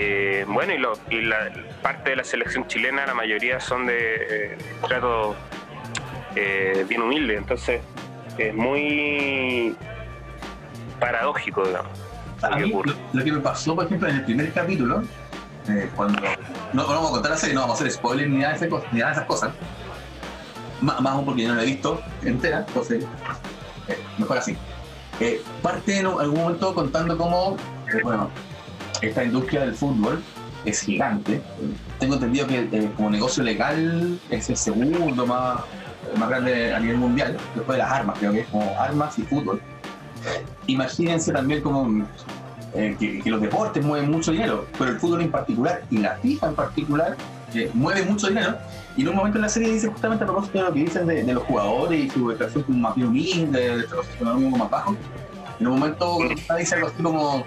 Eh, 0.00 0.44
bueno, 0.46 0.92
y, 1.10 1.22
la 1.22 1.50
parte 1.82 2.10
de 2.10 2.16
la 2.16 2.24
selección 2.24 2.68
chilena, 2.68 3.04
la 3.04 3.14
mayoría 3.14 3.58
son 3.58 3.86
de 3.86 4.52
eh, 4.52 4.58
trato 4.86 5.34
bien 6.88 7.02
humilde. 7.02 7.36
Entonces 7.36 7.80
es 8.38 8.54
muy 8.54 9.76
paradójico, 11.00 11.66
digamos. 11.66 11.92
lo 13.12 13.24
que 13.24 13.32
me 13.32 13.40
pasó, 13.40 13.74
por 13.74 13.86
ejemplo, 13.86 14.08
en 14.08 14.16
el 14.16 14.24
primer 14.24 14.52
capítulo, 14.52 15.02
eh, 15.68 15.90
cuando. 15.96 16.20
No, 16.72 16.86
vamos 16.86 17.08
a 17.08 17.12
contar 17.12 17.32
la 17.32 17.36
serie, 17.36 17.54
no 17.54 17.62
vamos 17.62 17.80
a 17.80 17.84
hacer 17.84 17.92
spoilers 17.92 18.30
ni 18.30 18.38
nada 18.38 18.56
de, 18.56 18.66
esas 18.98 19.24
cosas. 19.24 19.50
más 20.80 21.04
aún 21.06 21.24
porque 21.24 21.42
yo 21.42 21.48
no 21.48 21.54
la 21.56 21.62
he 21.62 21.66
visto 21.66 22.00
entera, 22.22 22.64
entonces, 22.66 23.04
eh, 23.88 23.98
mejor 24.18 24.38
así. 24.38 24.56
Eh, 25.20 25.42
parte 25.62 25.98
en 25.98 26.06
algún 26.06 26.40
momento 26.40 26.74
contando 26.74 27.16
cómo, 27.18 27.56
bueno, 28.02 28.30
esta 29.02 29.24
industria 29.24 29.60
del 29.60 29.74
fútbol 29.74 30.22
es 30.64 30.80
gigante. 30.80 31.40
Tengo 31.98 32.14
entendido 32.14 32.46
que 32.46 32.90
como 32.96 33.10
negocio 33.10 33.42
legal 33.42 34.18
es 34.30 34.50
el 34.50 34.56
segundo 34.56 35.26
más, 35.26 35.60
más 36.16 36.28
grande 36.28 36.74
a 36.74 36.80
nivel 36.80 36.98
mundial, 36.98 37.36
después 37.54 37.76
de 37.76 37.82
las 37.82 37.92
armas, 37.92 38.18
creo 38.18 38.32
que 38.32 38.40
es 38.40 38.46
como 38.48 38.74
armas 38.78 39.18
y 39.18 39.22
fútbol. 39.22 39.60
Imagínense 40.66 41.32
también 41.32 41.62
como 41.62 42.04
eh, 42.74 42.96
que, 42.98 43.30
los 43.30 43.40
deportes 43.40 43.84
mueven 43.84 44.10
mucho 44.10 44.32
dinero, 44.32 44.66
pero 44.78 44.90
el 44.90 44.98
fútbol 44.98 45.22
en 45.22 45.30
particular 45.30 45.82
y 45.90 45.98
la 45.98 46.16
FIFA 46.16 46.48
en 46.48 46.54
particular 46.54 47.16
eh, 47.54 47.70
mueve 47.74 48.04
mucho 48.04 48.28
dinero. 48.28 48.56
Y 48.96 49.02
en 49.02 49.08
un 49.08 49.16
momento 49.16 49.38
en 49.38 49.42
la 49.42 49.48
serie 49.48 49.72
dice 49.72 49.88
justamente 49.88 50.24
a 50.24 50.26
propósito 50.26 50.58
de 50.58 50.64
lo 50.64 50.72
que 50.72 50.80
dicen 50.80 51.06
de, 51.06 51.32
los 51.32 51.44
jugadores 51.44 52.04
y 52.04 52.10
su 52.10 52.30
extracción 52.30 52.64
como 52.64 52.78
más 52.78 52.96
bien 52.96 53.08
humilde, 53.08 53.78
de 53.78 53.84
económico 54.16 54.58
más 54.58 54.70
bajo. 54.70 54.96
En 55.60 55.66
un 55.66 55.78
momento 55.78 56.18
dice 56.58 56.74
algo 56.74 56.88
así 56.88 57.02
como 57.02 57.44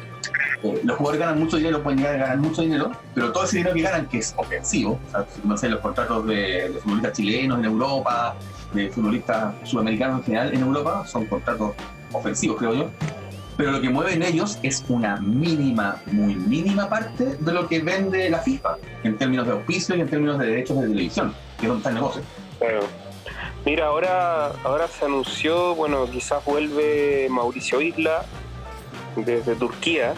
eh, 0.64 0.82
los 0.84 0.98
jugadores 0.98 1.20
ganan 1.20 1.40
mucho 1.40 1.58
dinero, 1.58 1.82
pueden 1.82 2.00
llegar 2.00 2.16
a 2.16 2.18
ganar 2.20 2.38
mucho 2.38 2.62
dinero, 2.62 2.92
pero 3.14 3.32
todo 3.32 3.44
ese 3.46 3.58
dinero 3.58 3.76
que 3.76 3.82
ganan, 3.82 4.08
que 4.08 4.18
es 4.20 4.34
ofensivo, 4.38 5.00
o 5.08 5.12
sea, 5.12 5.26
no 5.44 5.58
sé, 5.58 5.70
los 5.70 5.80
contratos 5.80 6.26
de, 6.28 6.70
de 6.70 6.80
futbolistas 6.80 7.14
chilenos 7.14 7.60
en 7.60 7.66
Europa, 7.66 8.36
de 8.74 8.90
futbolistas 8.90 9.54
sudamericanos 9.64 10.20
en 10.20 10.26
general 10.26 10.54
en 10.54 10.62
Europa, 10.62 11.06
son 11.06 11.26
contratos 11.26 11.74
ofensivos, 12.12 12.58
creo 12.58 12.74
yo 12.74 12.90
pero 13.62 13.74
lo 13.74 13.82
que 13.82 13.92
mueven 13.92 14.24
ellos 14.24 14.58
es 14.64 14.84
una 14.90 15.18
mínima, 15.18 16.02
muy 16.08 16.34
mínima 16.34 16.90
parte 16.90 17.38
de 17.40 17.54
lo 17.54 17.68
que 17.68 17.80
vende 17.80 18.28
la 18.28 18.40
FIFA, 18.40 18.78
en 19.04 19.18
términos 19.20 19.46
de 19.46 19.54
auspicio 19.54 19.96
y 19.96 20.02
en 20.02 20.10
términos 20.10 20.40
de 20.40 20.48
derechos 20.48 20.82
de 20.82 20.88
televisión, 20.88 21.36
que 21.60 21.68
es 21.68 21.68
donde 21.68 21.78
está 21.78 21.90
el 21.90 21.96
negocio. 21.96 22.22
Mira, 23.64 23.86
ahora, 23.86 24.54
ahora 24.64 24.88
se 24.88 25.06
anunció, 25.06 25.76
bueno, 25.76 26.10
quizás 26.10 26.44
vuelve 26.44 27.28
Mauricio 27.30 27.82
Isla 27.82 28.26
desde 29.16 29.54
Turquía. 29.56 30.16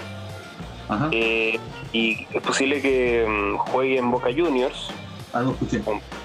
Eh, 1.11 1.59
y 1.91 2.27
es 2.31 2.41
posible 2.41 2.81
que 2.81 3.25
mm, 3.27 3.57
juegue 3.57 3.97
en 3.97 4.11
Boca 4.11 4.29
Juniors. 4.35 4.89
Algo 5.33 5.55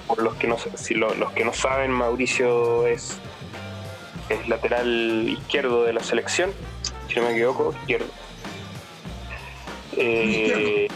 Por 0.07 0.23
los 0.23 0.35
que 0.35 0.47
no 0.47 0.57
si 0.75 0.95
los 0.95 1.33
que 1.33 1.45
no 1.45 1.53
saben, 1.53 1.91
Mauricio 1.91 2.87
es, 2.87 3.19
es 4.29 4.49
lateral 4.49 5.29
izquierdo 5.29 5.85
de 5.85 5.95
la 5.95 6.03
selección 6.03 6.51
si 7.09 7.17
no 7.17 7.27
me 7.27 7.33
equivoco, 7.33 7.75
izquierdo. 7.81 8.07
Eh, 9.97 10.89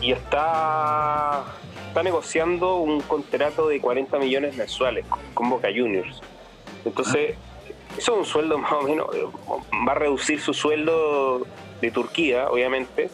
y 0.00 0.12
está, 0.12 1.44
está 1.88 2.02
negociando 2.02 2.76
un 2.76 3.00
contrato 3.02 3.68
de 3.68 3.80
40 3.80 4.18
millones 4.18 4.56
mensuales 4.56 5.04
con, 5.34 5.50
Boca 5.50 5.68
Juniors. 5.68 6.20
Entonces, 6.84 7.36
eso 7.98 8.12
es 8.12 8.18
un 8.18 8.24
sueldo 8.24 8.58
más 8.58 8.72
o 8.72 8.82
menos, 8.82 9.08
va 9.86 9.92
a 9.92 9.96
reducir 9.96 10.40
su 10.40 10.54
sueldo 10.54 11.46
de 11.80 11.90
Turquía, 11.90 12.48
obviamente, 12.48 13.10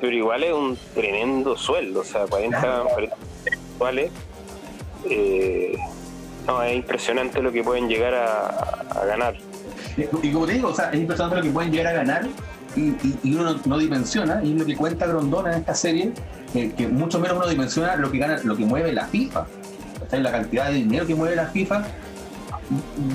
pero 0.00 0.14
igual 0.14 0.44
es 0.44 0.52
un 0.52 0.78
tremendo 0.94 1.56
sueldo, 1.56 2.00
o 2.00 2.04
sea, 2.04 2.26
40, 2.26 2.84
mensuales. 3.44 4.10
Eh, 5.08 5.76
no, 6.46 6.62
es 6.62 6.76
impresionante 6.76 7.40
lo 7.40 7.52
que 7.52 7.62
pueden 7.62 7.88
llegar 7.88 8.14
a 8.14 9.04
ganar. 9.06 9.36
Y 9.96 10.32
como 10.32 10.46
te 10.46 10.52
digo, 10.52 10.68
o 10.68 10.74
sea, 10.74 10.90
es 10.90 11.00
impresionante 11.00 11.36
lo 11.36 11.42
que 11.42 11.50
pueden 11.50 11.72
llegar 11.72 11.94
a 11.94 11.96
ganar 11.96 12.28
y, 12.76 13.34
uno 13.34 13.56
no, 13.64 13.78
dimensiona, 13.78 14.42
y 14.42 14.52
es 14.52 14.58
lo 14.58 14.66
que 14.66 14.76
cuenta 14.76 15.06
Grondona 15.06 15.52
en 15.52 15.60
esta 15.60 15.74
serie, 15.74 16.12
que 16.52 16.88
mucho 16.88 17.18
menos 17.18 17.36
uno 17.36 17.48
dimensiona 17.48 17.96
lo 17.96 18.10
que 18.10 18.18
gana, 18.18 18.40
lo 18.42 18.56
que 18.56 18.64
mueve 18.64 18.92
la 18.92 19.06
FIFA. 19.06 19.46
O 20.12 20.16
la 20.16 20.30
cantidad 20.30 20.68
de 20.68 20.74
dinero 20.74 21.06
que 21.06 21.14
mueve 21.14 21.34
la 21.34 21.46
FIFA 21.46 21.84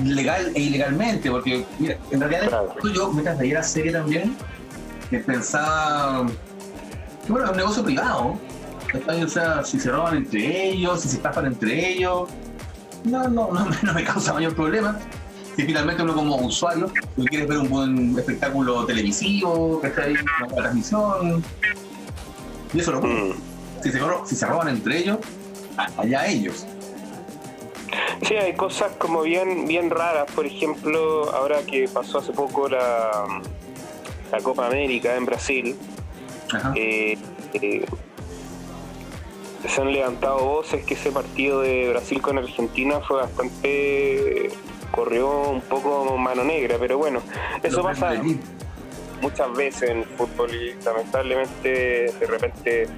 legal 0.04 0.52
e 0.54 0.60
ilegalmente, 0.60 1.30
porque 1.30 1.64
mira, 1.78 1.96
en 2.10 2.20
realidad 2.20 2.50
yo 2.94 3.10
mientras 3.12 3.38
veía 3.38 3.54
la 3.54 3.62
serie 3.62 3.92
también, 3.92 4.36
pensaba 5.18 6.26
que 7.26 7.32
bueno, 7.32 7.46
es 7.46 7.50
un 7.50 7.56
negocio 7.56 7.84
privado. 7.84 8.38
O 9.06 9.28
sea, 9.28 9.62
si 9.64 9.78
se 9.78 9.90
roban 9.90 10.16
entre 10.16 10.70
ellos, 10.70 11.00
si 11.00 11.08
se 11.08 11.16
estafan 11.16 11.46
entre 11.46 11.92
ellos, 11.92 12.28
no, 13.04 13.28
no, 13.28 13.52
no, 13.52 13.66
no 13.82 13.94
me 13.94 14.04
causa 14.04 14.32
mayor 14.32 14.54
problema 14.54 14.98
si 15.56 15.66
finalmente 15.66 16.02
uno 16.02 16.14
como 16.14 16.36
usuario, 16.36 16.90
tú 17.16 17.24
quieres 17.24 17.48
ver 17.48 17.58
un 17.58 17.68
buen 17.68 18.18
espectáculo 18.18 18.86
televisivo, 18.86 19.80
que 19.80 19.88
está 19.88 20.04
ahí, 20.04 20.14
una 20.46 20.54
transmisión, 20.54 21.44
y 22.72 22.80
eso 22.80 22.92
lo 22.92 23.02
mm. 23.02 23.34
si, 23.82 23.90
se, 23.90 24.00
si 24.24 24.36
se 24.36 24.46
roban 24.46 24.68
entre 24.68 24.98
ellos, 24.98 25.18
allá 25.96 26.26
ellos. 26.26 26.66
Sí, 28.26 28.34
hay 28.34 28.54
cosas 28.54 28.92
como 28.98 29.22
bien, 29.22 29.66
bien 29.66 29.90
raras, 29.90 30.30
por 30.34 30.46
ejemplo, 30.46 31.30
ahora 31.34 31.62
que 31.62 31.88
pasó 31.88 32.18
hace 32.18 32.32
poco 32.32 32.68
la, 32.68 33.40
la 34.30 34.38
Copa 34.40 34.66
América 34.66 35.16
en 35.16 35.26
Brasil, 35.26 35.76
eh, 36.74 37.16
eh, 37.54 37.86
se 39.68 39.80
han 39.80 39.92
levantado 39.92 40.38
voces 40.38 40.84
que 40.84 40.94
ese 40.94 41.10
partido 41.10 41.60
de 41.60 41.90
Brasil 41.90 42.20
con 42.22 42.38
Argentina 42.38 43.00
fue 43.00 43.18
bastante 43.18 44.50
corrió 44.90 45.50
un 45.50 45.60
poco 45.60 46.16
mano 46.16 46.44
negra, 46.44 46.76
pero 46.78 46.98
bueno, 46.98 47.22
eso 47.62 47.82
pasa 47.82 48.20
muchas 49.20 49.52
veces 49.54 49.90
en 49.90 49.98
el 49.98 50.04
fútbol 50.04 50.54
y 50.54 50.74
lamentablemente 50.82 52.12
de 52.18 52.26
repente 52.26 52.88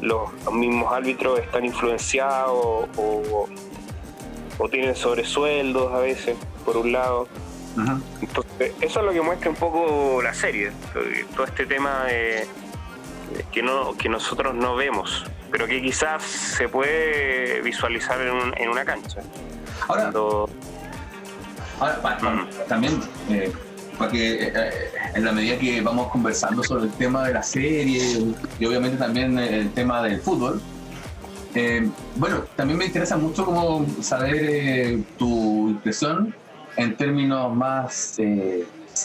los, 0.00 0.30
mismos 0.52 0.92
árbitros 0.92 1.40
están 1.40 1.64
influenciados 1.64 2.88
o, 2.96 3.48
o, 4.58 4.68
tienen 4.68 4.94
sobresueldos 4.94 5.92
a 5.92 5.98
veces, 5.98 6.36
por 6.64 6.76
un 6.76 6.92
lado. 6.92 7.28
Entonces, 7.76 8.72
eso 8.80 9.00
es 9.00 9.06
lo 9.06 9.12
que 9.12 9.20
muestra 9.20 9.50
un 9.50 9.56
poco 9.56 10.22
la 10.22 10.32
serie, 10.32 10.72
todo 11.34 11.44
este 11.44 11.66
tema 11.66 12.04
de, 12.04 12.46
que, 13.52 13.62
no, 13.62 13.96
que 13.96 14.08
nosotros 14.08 14.54
no 14.54 14.76
vemos, 14.76 15.24
pero 15.50 15.66
que 15.66 15.82
quizás 15.82 16.22
se 16.22 16.68
puede 16.68 17.60
visualizar 17.62 18.20
en, 18.20 18.54
en 18.56 18.68
una 18.68 18.84
cancha. 18.84 19.20
Ahora, 19.88 20.12
también, 22.68 23.00
eh, 23.28 23.52
porque 23.98 24.52
eh, 24.54 24.70
en 25.14 25.24
la 25.24 25.32
medida 25.32 25.58
que 25.58 25.80
vamos 25.80 26.10
conversando 26.10 26.62
sobre 26.62 26.84
el 26.84 26.92
tema 26.92 27.26
de 27.26 27.34
la 27.34 27.42
serie 27.42 28.34
y 28.58 28.64
obviamente 28.64 28.96
también 28.96 29.38
el 29.38 29.70
tema 29.72 30.02
del 30.02 30.20
fútbol, 30.20 30.60
eh, 31.54 31.88
bueno, 32.16 32.44
también 32.56 32.78
me 32.78 32.86
interesa 32.86 33.16
mucho 33.16 33.44
como 33.44 33.86
saber 34.00 34.98
tu 35.18 35.70
impresión 35.70 36.34
en 36.76 36.96
términos 36.96 37.54
más 37.54 38.18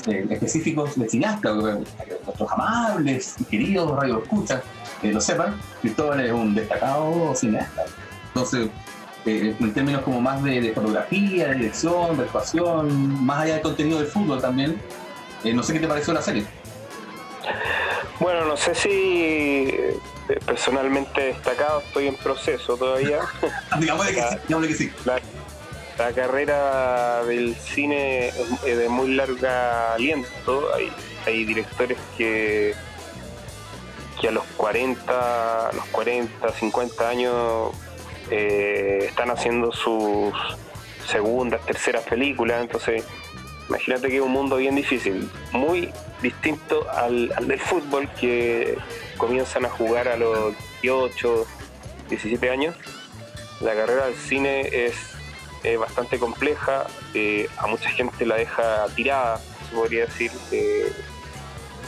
específicos 0.06 0.98
de 1.00 1.10
cineasta, 1.10 1.54
nuestros 1.54 2.52
amables 2.52 3.36
y 3.40 3.44
queridos 3.46 3.92
radio 4.00 4.22
escuchas 4.24 4.62
lo 5.04 5.22
sepan, 5.22 5.56
Cristóbal 5.82 6.20
es 6.20 6.32
un 6.32 6.54
destacado 6.54 7.34
cineasta. 7.36 7.86
Entonces, 8.28 8.70
eh, 9.26 9.56
en 9.60 9.74
términos 9.74 10.02
como 10.02 10.22
más 10.22 10.44
de, 10.44 10.72
fotografía, 10.74 11.50
de 11.50 11.56
dirección, 11.56 12.18
de 12.18 12.24
actuación, 12.24 13.26
más 13.26 13.44
allá 13.44 13.54
del 13.56 13.64
contenido 13.64 14.00
del 14.00 14.08
fútbol 14.08 14.42
también. 14.42 14.82
Eh, 15.44 15.54
no 15.54 15.64
sé 15.64 15.74
qué 15.74 15.80
te 15.80 15.88
pareció 15.88 16.14
la 16.14 16.22
serie. 16.22 16.46
Bueno, 18.20 18.46
no 18.46 18.58
sé 18.58 18.76
si 18.76 19.70
eh, 19.70 19.98
personalmente 20.46 21.22
destacado, 21.22 21.80
estoy 21.80 22.08
en 22.08 22.16
proceso 22.16 22.76
todavía. 22.76 23.20
digamos 23.80 24.06
que, 24.08 24.14
sí, 24.14 24.68
que 24.68 24.74
sí. 24.74 24.92
La, 25.06 25.20
carrera 26.08 27.24
del 27.26 27.56
cine 27.56 28.30
es 28.30 28.78
de 28.78 28.90
muy 28.90 29.16
larga 29.16 29.94
aliento. 29.94 30.70
Hay, 31.26 31.46
directores 31.46 31.98
que 32.18 32.74
que 34.20 34.28
a 34.28 34.32
los 34.32 34.44
40, 34.58 35.72
los 35.74 35.86
40, 35.86 36.52
50 36.52 37.10
años 37.10 37.72
eh, 38.32 39.06
están 39.08 39.30
haciendo 39.30 39.72
sus 39.72 40.34
segundas, 41.08 41.66
terceras 41.66 42.04
películas, 42.04 42.62
entonces 42.62 43.04
imagínate 43.70 44.10
que 44.10 44.18
es 44.18 44.22
un 44.22 44.32
mundo 44.32 44.58
bien 44.58 44.76
difícil, 44.76 45.30
muy 45.52 45.92
distinto 46.22 46.90
al, 46.92 47.30
del 47.48 47.60
fútbol 47.60 48.10
que 48.20 48.78
comienzan 49.18 49.66
a 49.66 49.70
jugar 49.70 50.08
a 50.08 50.18
los 50.18 50.54
18, 50.82 51.46
17 52.10 52.50
años. 52.50 52.76
La 53.62 53.74
carrera 53.74 54.06
del 54.06 54.16
cine 54.16 54.62
es 54.72 55.19
bastante 55.78 56.20
compleja, 56.20 56.88
eh, 57.14 57.50
a 57.58 57.68
mucha 57.68 57.90
gente 57.90 58.26
la 58.26 58.36
deja 58.36 58.86
tirada, 58.96 59.38
se 59.38 59.76
podría 59.76 60.06
decir, 60.06 60.32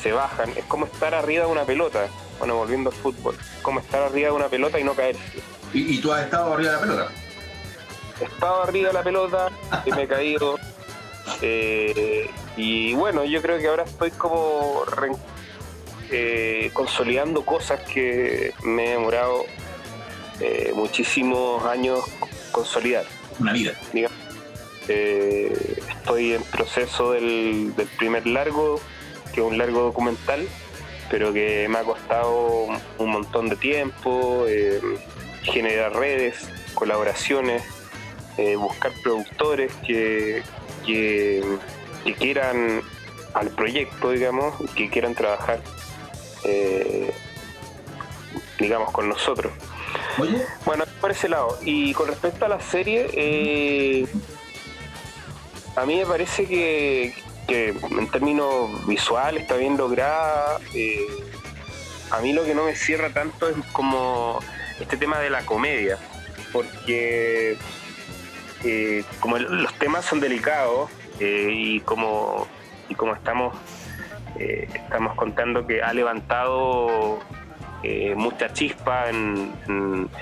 se 0.02 0.12
bajan, 0.12 0.50
es 0.58 0.66
como 0.66 0.86
estar 0.86 1.14
arriba 1.14 1.46
de 1.46 1.52
una 1.52 1.64
pelota, 1.64 2.08
bueno, 2.40 2.56
volviendo 2.56 2.90
al 2.90 2.96
fútbol, 2.96 3.38
como 3.62 3.80
estar 3.80 4.02
arriba 4.02 4.30
de 4.30 4.36
una 4.36 4.48
pelota 4.48 4.80
y 4.80 4.84
no 4.84 4.94
caerse 4.94 5.42
¿Y, 5.74 6.00
tú 6.00 6.12
has 6.12 6.26
estado 6.26 6.54
arriba 6.54 6.72
de 6.72 6.76
la 6.76 6.82
pelota? 6.82 7.12
He 8.20 8.24
estado 8.26 8.64
arriba 8.64 8.88
de 8.90 8.94
la 8.94 9.04
pelota 9.04 9.50
y 9.86 9.92
me 9.92 10.04
he 10.04 10.08
caído. 10.08 10.58
Eh, 11.44 12.30
y 12.58 12.94
bueno, 12.96 13.24
yo 13.24 13.42
creo 13.42 13.60
que 13.60 13.68
ahora 13.68 13.84
estoy 13.84 14.10
como 14.12 14.84
eh, 16.10 16.72
consolidando 16.74 17.46
cosas 17.46 17.80
que 17.82 18.54
me 18.64 18.88
he 18.88 18.90
demorado 18.92 19.46
eh, 20.40 20.72
muchísimos 20.76 21.64
años 21.66 22.00
consolidar. 22.52 23.06
Una 23.40 23.54
vida. 23.54 23.74
estoy 24.88 26.34
en 26.34 26.44
proceso 26.44 27.12
del, 27.14 27.74
primer 27.98 28.28
largo, 28.28 28.80
que 29.34 29.42
es 29.42 29.48
un 29.48 29.58
largo 29.58 29.82
documental, 29.82 30.48
pero 31.10 31.34
que 31.34 31.68
me 31.70 31.80
ha 31.80 31.84
costado 31.84 32.68
un 32.98 33.10
montón 33.10 33.50
de 33.50 33.56
tiempo 33.56 34.46
generar 35.44 35.94
redes, 35.94 36.48
colaboraciones, 36.74 37.64
eh, 38.38 38.56
buscar 38.56 38.92
productores 39.04 39.74
que, 39.86 40.44
que, 40.86 41.44
quieran 42.18 42.82
al 43.34 43.50
proyecto, 43.50 44.12
digamos, 44.12 44.56
que 44.76 44.90
quieran 44.90 45.16
trabajar, 45.16 45.62
eh, 46.44 47.12
digamos, 48.60 48.92
con 48.92 49.10
nosotros. 49.10 49.52
Bueno, 50.66 50.86
por 51.00 51.12
ese 51.12 51.30
lado. 51.30 51.58
Y 51.64 51.94
con 51.94 52.08
respecto 52.08 52.46
a 52.46 52.48
la 52.48 52.60
serie, 52.60 53.10
eh, 53.14 54.08
a 55.76 55.86
mí 55.86 55.98
me 55.98 56.06
parece 56.06 56.46
que, 56.46 57.14
en 57.48 58.12
términos 58.12 58.88
visuales 58.88 59.44
está 59.44 59.58
bien 59.58 59.78
lograda. 59.78 60.58
a 62.12 62.22
mí 62.22 62.34
lo 62.34 62.44
que 62.44 62.56
no 62.56 62.66
me 62.66 62.76
cierra 62.76 63.10
tanto 63.10 63.50
es 63.50 63.56
como 63.74 64.40
este 64.80 64.98
tema 64.98 65.20
de 65.20 65.30
la 65.30 65.46
comedia, 65.46 65.98
porque 66.52 67.58
eh, 68.64 69.04
como 69.20 69.38
los 69.38 69.74
temas 69.76 70.06
son 70.06 70.20
delicados 70.20 70.90
eh, 71.20 71.50
y 71.52 71.80
como 71.82 72.48
y 72.90 72.96
como 72.96 73.14
estamos 73.14 73.56
eh, 74.38 74.68
estamos 74.74 75.16
contando 75.16 75.66
que 75.66 75.82
ha 75.82 75.94
levantado 75.94 77.20
mucha 78.16 78.52
chispa 78.54 79.10
en, 79.10 79.54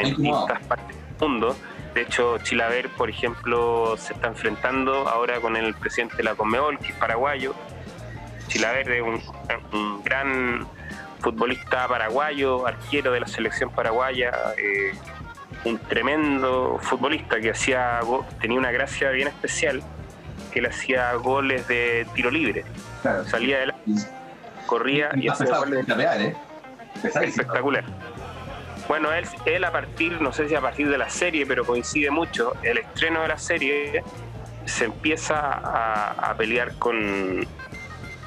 distintas 0.03 0.61
partes 0.63 0.95
del 0.95 1.15
mundo. 1.19 1.55
De 1.93 2.03
hecho, 2.03 2.37
Chilaver, 2.39 2.89
por 2.89 3.09
ejemplo, 3.09 3.95
se 3.97 4.13
está 4.13 4.27
enfrentando 4.27 5.09
ahora 5.09 5.39
con 5.41 5.55
el 5.55 5.73
presidente 5.73 6.17
de 6.17 6.23
la 6.23 6.35
Conmebol, 6.35 6.77
que 6.79 6.87
es 6.89 6.93
paraguayo. 6.93 7.55
Chilaver 8.47 8.91
es 8.91 9.03
un 9.73 10.03
gran 10.03 10.67
futbolista 11.19 11.87
paraguayo, 11.87 12.65
arquero 12.65 13.11
de 13.11 13.19
la 13.19 13.27
selección 13.27 13.69
paraguaya, 13.69 14.31
eh, 14.57 14.91
un 15.65 15.77
tremendo 15.77 16.79
futbolista 16.81 17.39
que 17.39 17.51
hacía 17.51 17.99
tenía 18.39 18.57
una 18.57 18.71
gracia 18.71 19.09
bien 19.11 19.27
especial, 19.27 19.81
que 20.51 20.61
le 20.61 20.69
hacía 20.69 21.13
goles 21.15 21.67
de 21.67 22.07
tiro 22.15 22.31
libre. 22.31 22.65
Salía 23.27 23.59
de 23.59 23.67
la 23.67 23.75
corría 24.65 25.09
y, 25.15 25.27
hacía 25.27 25.57
goles 25.57 25.85
¿eh? 25.87 26.35
Espectacular. 27.03 27.83
Bueno, 28.87 29.13
él, 29.13 29.25
él 29.45 29.63
a 29.63 29.71
partir, 29.71 30.19
no 30.21 30.33
sé 30.33 30.49
si 30.49 30.55
a 30.55 30.61
partir 30.61 30.89
de 30.89 30.97
la 30.97 31.09
serie, 31.09 31.45
pero 31.45 31.63
coincide 31.63 32.09
mucho, 32.09 32.53
el 32.63 32.79
estreno 32.79 33.21
de 33.21 33.27
la 33.27 33.37
serie 33.37 34.03
se 34.65 34.85
empieza 34.85 35.37
a 35.39 36.33
pelear 36.37 36.75
con, 36.79 37.45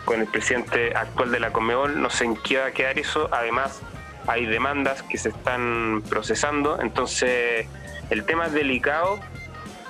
con 0.05 0.21
el 0.21 0.27
presidente 0.27 0.95
actual 0.95 1.31
de 1.31 1.41
la 1.41 1.53
Conmebol. 1.53 2.01
No 2.01 2.11
sé 2.11 2.25
en 2.25 2.37
qué 2.37 2.59
va 2.59 2.67
a 2.67 2.71
quedar 2.73 2.99
eso. 2.99 3.29
Además, 3.33 3.81
hay 4.27 4.47
demandas 4.47 5.03
que 5.03 5.19
se 5.19 5.31
están 5.31 6.03
procesando. 6.09 6.81
Entonces, 6.81 7.67
el 8.11 8.25
tema 8.25 8.47
es 8.47 8.53
delicado, 8.53 9.21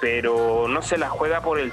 pero 0.01 0.67
no 0.69 0.83
se 0.83 0.99
la 0.99 1.09
juega 1.09 1.41
por 1.41 1.59
el 1.59 1.73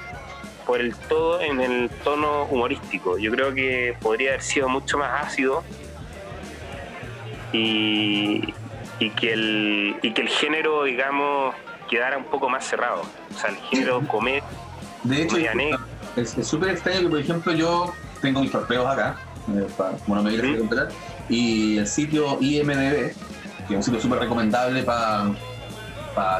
por 0.65 0.81
el 0.81 0.95
todo 0.95 1.41
en 1.41 1.61
el 1.61 1.89
tono 2.03 2.43
humorístico. 2.43 3.17
Yo 3.17 3.31
creo 3.31 3.55
que 3.55 3.95
podría 3.99 4.29
haber 4.29 4.43
sido 4.43 4.69
mucho 4.69 4.99
más 4.99 5.25
ácido 5.25 5.63
y, 7.53 8.53
y 8.99 9.09
que 9.11 9.33
el 9.33 9.95
y 10.01 10.11
que 10.11 10.21
el 10.21 10.29
género, 10.29 10.83
digamos, 10.83 11.55
quedara 11.89 12.17
un 12.17 12.25
poco 12.25 12.49
más 12.49 12.65
cerrado. 12.65 13.01
O 13.35 13.39
sea, 13.39 13.49
el 13.49 13.57
género 13.57 14.01
comedia. 14.07 14.43
De 15.03 15.23
hecho, 15.23 15.37
es 16.15 16.47
súper 16.47 16.71
extraño 16.71 17.01
que, 17.01 17.07
por 17.07 17.19
ejemplo, 17.19 17.53
yo 17.53 17.93
tengo 18.21 18.41
mis 18.41 18.51
torpeos 18.51 18.85
acá, 18.85 19.15
eh, 19.55 19.67
como 20.05 20.15
no 20.15 20.23
me 20.23 20.31
digas 20.31 20.45
que 21.27 21.33
y 21.33 21.77
el 21.77 21.87
sitio 21.87 22.37
IMDB, 22.41 23.13
que 23.67 23.69
es 23.69 23.75
un 23.75 23.83
sitio 23.83 24.01
súper 24.01 24.19
recomendable 24.19 24.83
para 24.83 25.35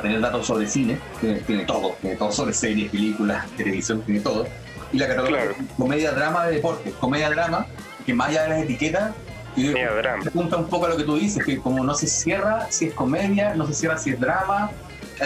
tener 0.02 0.20
datos 0.20 0.48
sobre 0.48 0.68
cine, 0.68 0.98
tiene, 1.22 1.66
todo, 1.66 1.96
tiene 2.02 2.16
todo 2.16 2.32
sobre 2.32 2.54
series, 2.54 2.92
películas, 2.92 3.48
televisión, 3.56 4.02
tiene 4.02 4.20
todo. 4.20 4.48
Y 4.92 4.98
la 4.98 5.08
categoría 5.08 5.52
comedia, 5.78 6.12
drama 6.12 6.48
de 6.48 6.56
deporte, 6.56 6.92
comedia, 7.00 7.30
drama, 7.30 7.68
que 8.06 8.14
más 8.14 8.30
allá 8.30 8.44
de 8.44 8.50
las 8.50 8.64
etiquetas, 8.64 9.14
se 9.62 10.30
apunta 10.30 10.58
un 10.58 10.68
poco 10.68 10.86
a 10.86 10.90
lo 10.90 10.98
que 10.98 11.04
tú 11.04 11.16
dices, 11.16 11.44
que 11.46 11.58
como 11.60 11.84
no 11.84 11.94
se 11.94 12.08
cierra 12.08 12.68
si 12.70 12.86
es 12.86 12.94
comedia, 12.94 13.54
no 13.56 13.68
se 13.68 13.74
cierra 13.74 13.98
si 13.98 14.12
es 14.12 14.20
drama, 14.20 14.72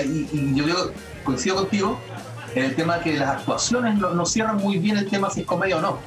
y, 0.03 0.27
y 0.31 0.55
yo 0.55 0.65
digo, 0.65 0.91
coincido 1.23 1.55
contigo, 1.55 1.99
en 2.55 2.65
el 2.65 2.75
tema 2.75 2.99
que 2.99 3.13
las 3.13 3.29
actuaciones 3.37 3.95
no, 3.95 4.11
no, 4.11 4.25
cierran 4.25 4.57
muy 4.57 4.77
bien 4.77 4.97
el 4.97 5.09
tema 5.09 5.29
si 5.29 5.41
es 5.41 5.45
comedia 5.45 5.77
o 5.77 5.81
no. 5.81 5.99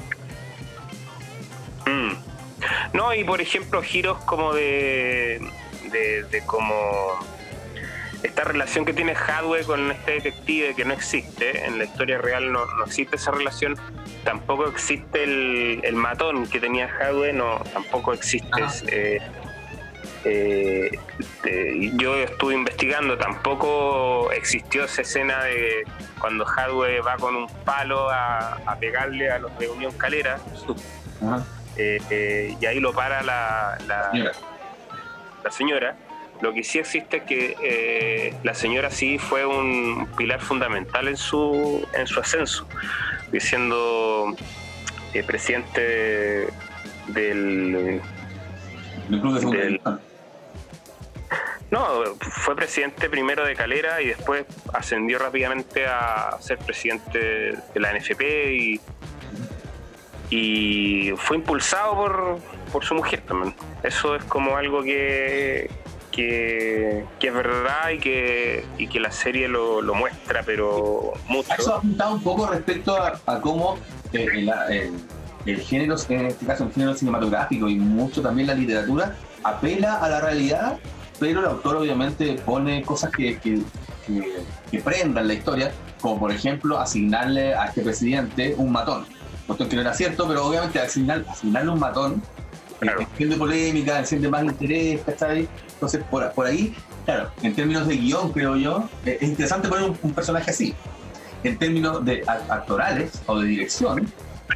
No, 2.92 3.14
y 3.14 3.24
por 3.24 3.40
ejemplo, 3.40 3.82
giros 3.82 4.18
como 4.24 4.54
de, 4.54 5.40
de, 5.92 6.24
de 6.24 6.46
como 6.46 7.18
esta 8.26 8.44
relación 8.44 8.84
que 8.84 8.92
tiene 8.92 9.14
Hadwe 9.14 9.64
con 9.64 9.90
este 9.90 10.12
detective 10.12 10.74
que 10.74 10.84
no 10.84 10.92
existe, 10.92 11.64
en 11.64 11.78
la 11.78 11.84
historia 11.84 12.18
real 12.18 12.52
no, 12.52 12.66
no 12.66 12.84
existe 12.84 13.16
esa 13.16 13.30
relación, 13.30 13.76
tampoco 14.24 14.66
existe 14.66 15.24
el, 15.24 15.80
el 15.82 15.94
matón 15.94 16.46
que 16.46 16.60
tenía 16.60 16.88
Hadwe, 16.88 17.32
no, 17.32 17.60
tampoco 17.72 18.12
existe. 18.12 18.62
Eh, 18.88 19.20
eh, 20.24 20.90
eh, 21.44 21.92
yo 21.94 22.16
estuve 22.16 22.54
investigando, 22.54 23.16
tampoco 23.16 24.30
existió 24.32 24.84
esa 24.84 25.02
escena 25.02 25.44
de 25.44 25.84
cuando 26.18 26.44
Hadwe 26.44 27.00
va 27.00 27.16
con 27.16 27.36
un 27.36 27.48
palo 27.64 28.10
a, 28.10 28.76
pegarle 28.80 29.30
a 29.30 29.38
los 29.38 29.56
de 29.58 29.68
Unión 29.68 29.92
Calera, 29.92 30.38
y 31.78 32.66
ahí 32.66 32.80
lo 32.80 32.92
para 32.92 33.22
la, 33.22 33.78
la, 33.86 34.10
la 35.44 35.50
señora 35.50 35.96
lo 36.40 36.52
que 36.52 36.62
sí 36.62 36.78
existe 36.78 37.18
es 37.18 37.22
que 37.24 37.56
eh, 37.62 38.34
la 38.42 38.54
señora 38.54 38.90
sí 38.90 39.18
fue 39.18 39.46
un 39.46 40.08
pilar 40.16 40.40
fundamental 40.40 41.08
en 41.08 41.16
su, 41.16 41.86
en 41.94 42.06
su 42.06 42.20
ascenso, 42.20 42.66
siendo 43.38 44.34
eh, 45.14 45.22
presidente 45.22 46.48
del, 47.08 48.00
del, 49.08 49.80
no, 51.70 52.04
fue 52.20 52.54
presidente 52.54 53.10
primero 53.10 53.44
de 53.44 53.56
Calera 53.56 54.00
y 54.00 54.08
después 54.08 54.44
ascendió 54.72 55.18
rápidamente 55.18 55.86
a 55.86 56.36
ser 56.40 56.58
presidente 56.58 57.18
de 57.74 57.80
la 57.80 57.92
NFP 57.92 58.22
y, 58.52 58.80
y 60.30 61.12
fue 61.16 61.38
impulsado 61.38 61.94
por, 61.94 62.38
por 62.72 62.84
su 62.84 62.94
mujer 62.94 63.22
también. 63.22 63.54
Eso 63.82 64.14
es 64.14 64.22
como 64.24 64.56
algo 64.56 64.82
que, 64.82 65.68
que, 66.16 67.04
es 67.20 67.34
verdad 67.34 67.90
y 67.94 67.98
que, 67.98 68.64
y 68.78 68.88
que 68.88 68.98
la 68.98 69.12
serie 69.12 69.48
lo, 69.48 69.82
muestra, 69.94 70.42
pero 70.44 71.12
mucho. 71.28 71.52
Eso 71.56 71.74
apuntado 71.74 72.14
un 72.14 72.22
poco 72.22 72.46
respecto 72.46 72.96
a, 72.96 73.40
cómo 73.40 73.78
eh, 74.12 74.90
el, 75.44 75.60
género, 75.60 75.96
en 76.08 76.26
este 76.26 76.46
caso 76.46 76.64
el 76.64 76.72
género 76.72 76.94
cinematográfico 76.94 77.68
y 77.68 77.76
mucho 77.76 78.22
también 78.22 78.48
la 78.48 78.54
literatura, 78.54 79.14
apela 79.44 79.96
a 79.96 80.08
la 80.08 80.20
realidad, 80.20 80.78
pero 81.20 81.40
el 81.40 81.46
autor 81.46 81.76
obviamente 81.76 82.34
pone 82.44 82.82
cosas 82.82 83.10
que, 83.10 83.38
que, 83.38 83.60
que, 84.70 84.80
prendan 84.80 85.28
la 85.28 85.34
historia, 85.34 85.70
como 86.00 86.18
por 86.18 86.32
ejemplo 86.32 86.78
asignarle 86.78 87.54
a 87.54 87.66
este 87.66 87.82
presidente 87.82 88.54
un 88.56 88.72
matón. 88.72 89.04
Esto 89.48 89.68
que 89.68 89.76
no 89.76 89.82
era 89.82 89.94
cierto, 89.94 90.26
pero 90.26 90.46
obviamente 90.46 90.80
asignar, 90.80 91.24
asignarle 91.28 91.70
un 91.70 91.78
matón 91.78 92.22
claro. 92.80 93.00
enciende 93.00 93.36
polémica, 93.36 93.98
enciende 93.98 94.28
más 94.28 94.44
interés. 94.44 95.00
Entonces, 95.74 96.02
por, 96.10 96.30
por 96.32 96.46
ahí, 96.46 96.74
claro, 97.04 97.30
en 97.42 97.54
términos 97.54 97.86
de 97.86 97.96
guion, 97.96 98.32
creo 98.32 98.56
yo, 98.56 98.88
es 99.04 99.22
interesante 99.22 99.68
poner 99.68 99.92
un, 100.02 100.12
personaje 100.12 100.50
así. 100.50 100.74
En 101.44 101.58
términos 101.58 102.04
de 102.04 102.24
actorales 102.26 103.22
o 103.26 103.38
de 103.38 103.46
dirección, 103.46 104.10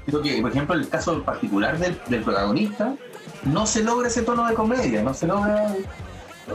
creo 0.07 0.23
que, 0.23 0.41
por 0.41 0.51
ejemplo, 0.51 0.75
el 0.75 0.89
caso 0.89 1.23
particular 1.23 1.79
del, 1.79 2.23
protagonista, 2.23 2.95
no 3.45 3.67
se 3.67 3.83
logra 3.83 4.09
ese 4.09 4.23
tono 4.23 4.47
de 4.47 4.55
comedia, 4.55 5.03
no 5.03 5.15
se 5.15 5.27
logra 5.27 5.75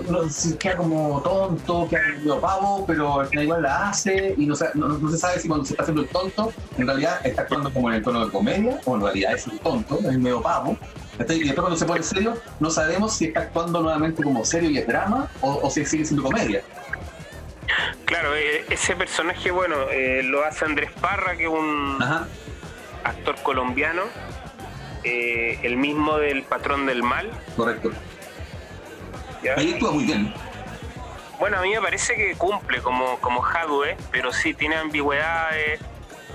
no, 0.10 0.20
queda 0.60 0.76
como 0.76 1.22
tonto, 1.22 1.88
queda 1.90 2.02
medio 2.18 2.40
pavo, 2.42 2.84
pero 2.86 3.22
al 3.22 3.28
final 3.28 3.46
igual 3.46 3.62
la 3.62 3.90
hace 3.90 4.36
y 4.38 4.46
no, 4.46 4.56
no, 4.74 5.12
se 5.12 5.18
sabe 5.18 5.40
si 5.40 5.48
cuando 5.48 5.66
se 5.66 5.74
está 5.74 5.84
haciendo 5.84 6.02
el 6.02 6.10
tonto, 6.10 6.52
en 6.78 6.88
realidad 6.88 7.26
está 7.26 7.44
actuando 7.44 7.72
como 7.72 7.90
en 7.90 7.98
el 7.98 8.04
tono 8.04 8.26
de 8.26 8.32
comedia, 8.32 8.80
o 8.86 8.96
en 8.96 9.02
realidad 9.02 9.34
es 9.34 9.48
un 9.48 9.58
tonto, 9.60 10.00
es 10.00 10.18
medio 10.20 10.42
pavo, 10.42 10.78
y 11.20 11.24
después 11.24 11.56
cuando 11.56 11.78
se 11.78 11.86
pone 11.86 12.04
serio, 12.04 12.38
no 12.60 12.70
sabemos 12.70 13.16
si 13.16 13.26
está 13.26 13.42
actuando 13.42 13.82
nuevamente 13.82 14.22
como 14.24 14.44
serio 14.46 14.70
y 14.70 14.78
es 14.78 14.88
drama 14.88 15.30
o, 15.42 15.70
si 15.70 15.86
sigue 15.86 16.06
siendo 16.06 16.24
comedia. 16.24 16.62
Claro, 18.06 18.36
eh, 18.36 18.66
ese 18.70 18.96
personaje, 18.96 19.52
bueno, 19.52 19.76
eh, 19.92 20.22
lo 20.24 20.44
hace 20.44 20.66
Andrés 20.66 20.92
Parra, 21.02 21.36
que 21.36 21.44
es 21.44 21.50
un 21.50 21.98
actor 23.04 23.36
colombiano, 23.44 24.04
eh, 25.04 25.60
el 25.64 25.78
mismo 25.78 26.18
del 26.18 26.44
Patrón 26.44 26.86
del 26.86 27.02
Mal. 27.02 27.30
Correcto. 27.56 27.92
Ahí 29.56 29.74
actúa 29.74 29.92
muy 29.92 30.06
bien. 30.06 30.34
Bueno, 31.40 31.58
a 31.58 31.62
mí 31.62 31.72
me 31.72 31.82
parece 31.82 32.16
que 32.16 32.36
cumple 32.36 32.82
como, 32.82 33.20
como 33.20 33.44
Hadwe, 33.44 33.98
pero 34.12 34.32
sí 34.32 34.54
tiene 34.54 34.78
ambigüedades 34.78 35.80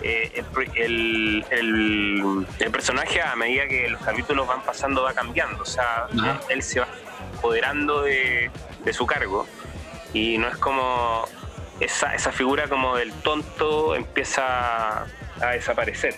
eh, 0.02 0.44
el, 0.76 1.44
el, 1.50 2.46
personaje 2.70 3.20
a 3.20 3.36
medida 3.36 3.66
que 3.68 3.88
los 3.88 4.00
capítulos 4.00 4.46
van 4.46 4.62
pasando 4.62 5.02
va 5.02 5.12
cambiando, 5.12 5.62
o 5.62 5.66
sea, 5.66 6.06
él 6.48 6.62
se 6.62 6.80
va 6.80 6.88
apoderando 7.36 8.02
de, 8.02 8.50
su 8.92 9.06
cargo 9.06 9.46
y 10.12 10.38
no 10.38 10.48
es 10.48 10.56
como 10.56 11.24
esa, 11.78 12.14
esa 12.14 12.32
figura 12.32 12.68
como 12.68 12.96
del 12.96 13.12
tonto 13.12 13.94
empieza 13.94 15.04
a 15.40 15.50
desaparecer. 15.52 16.16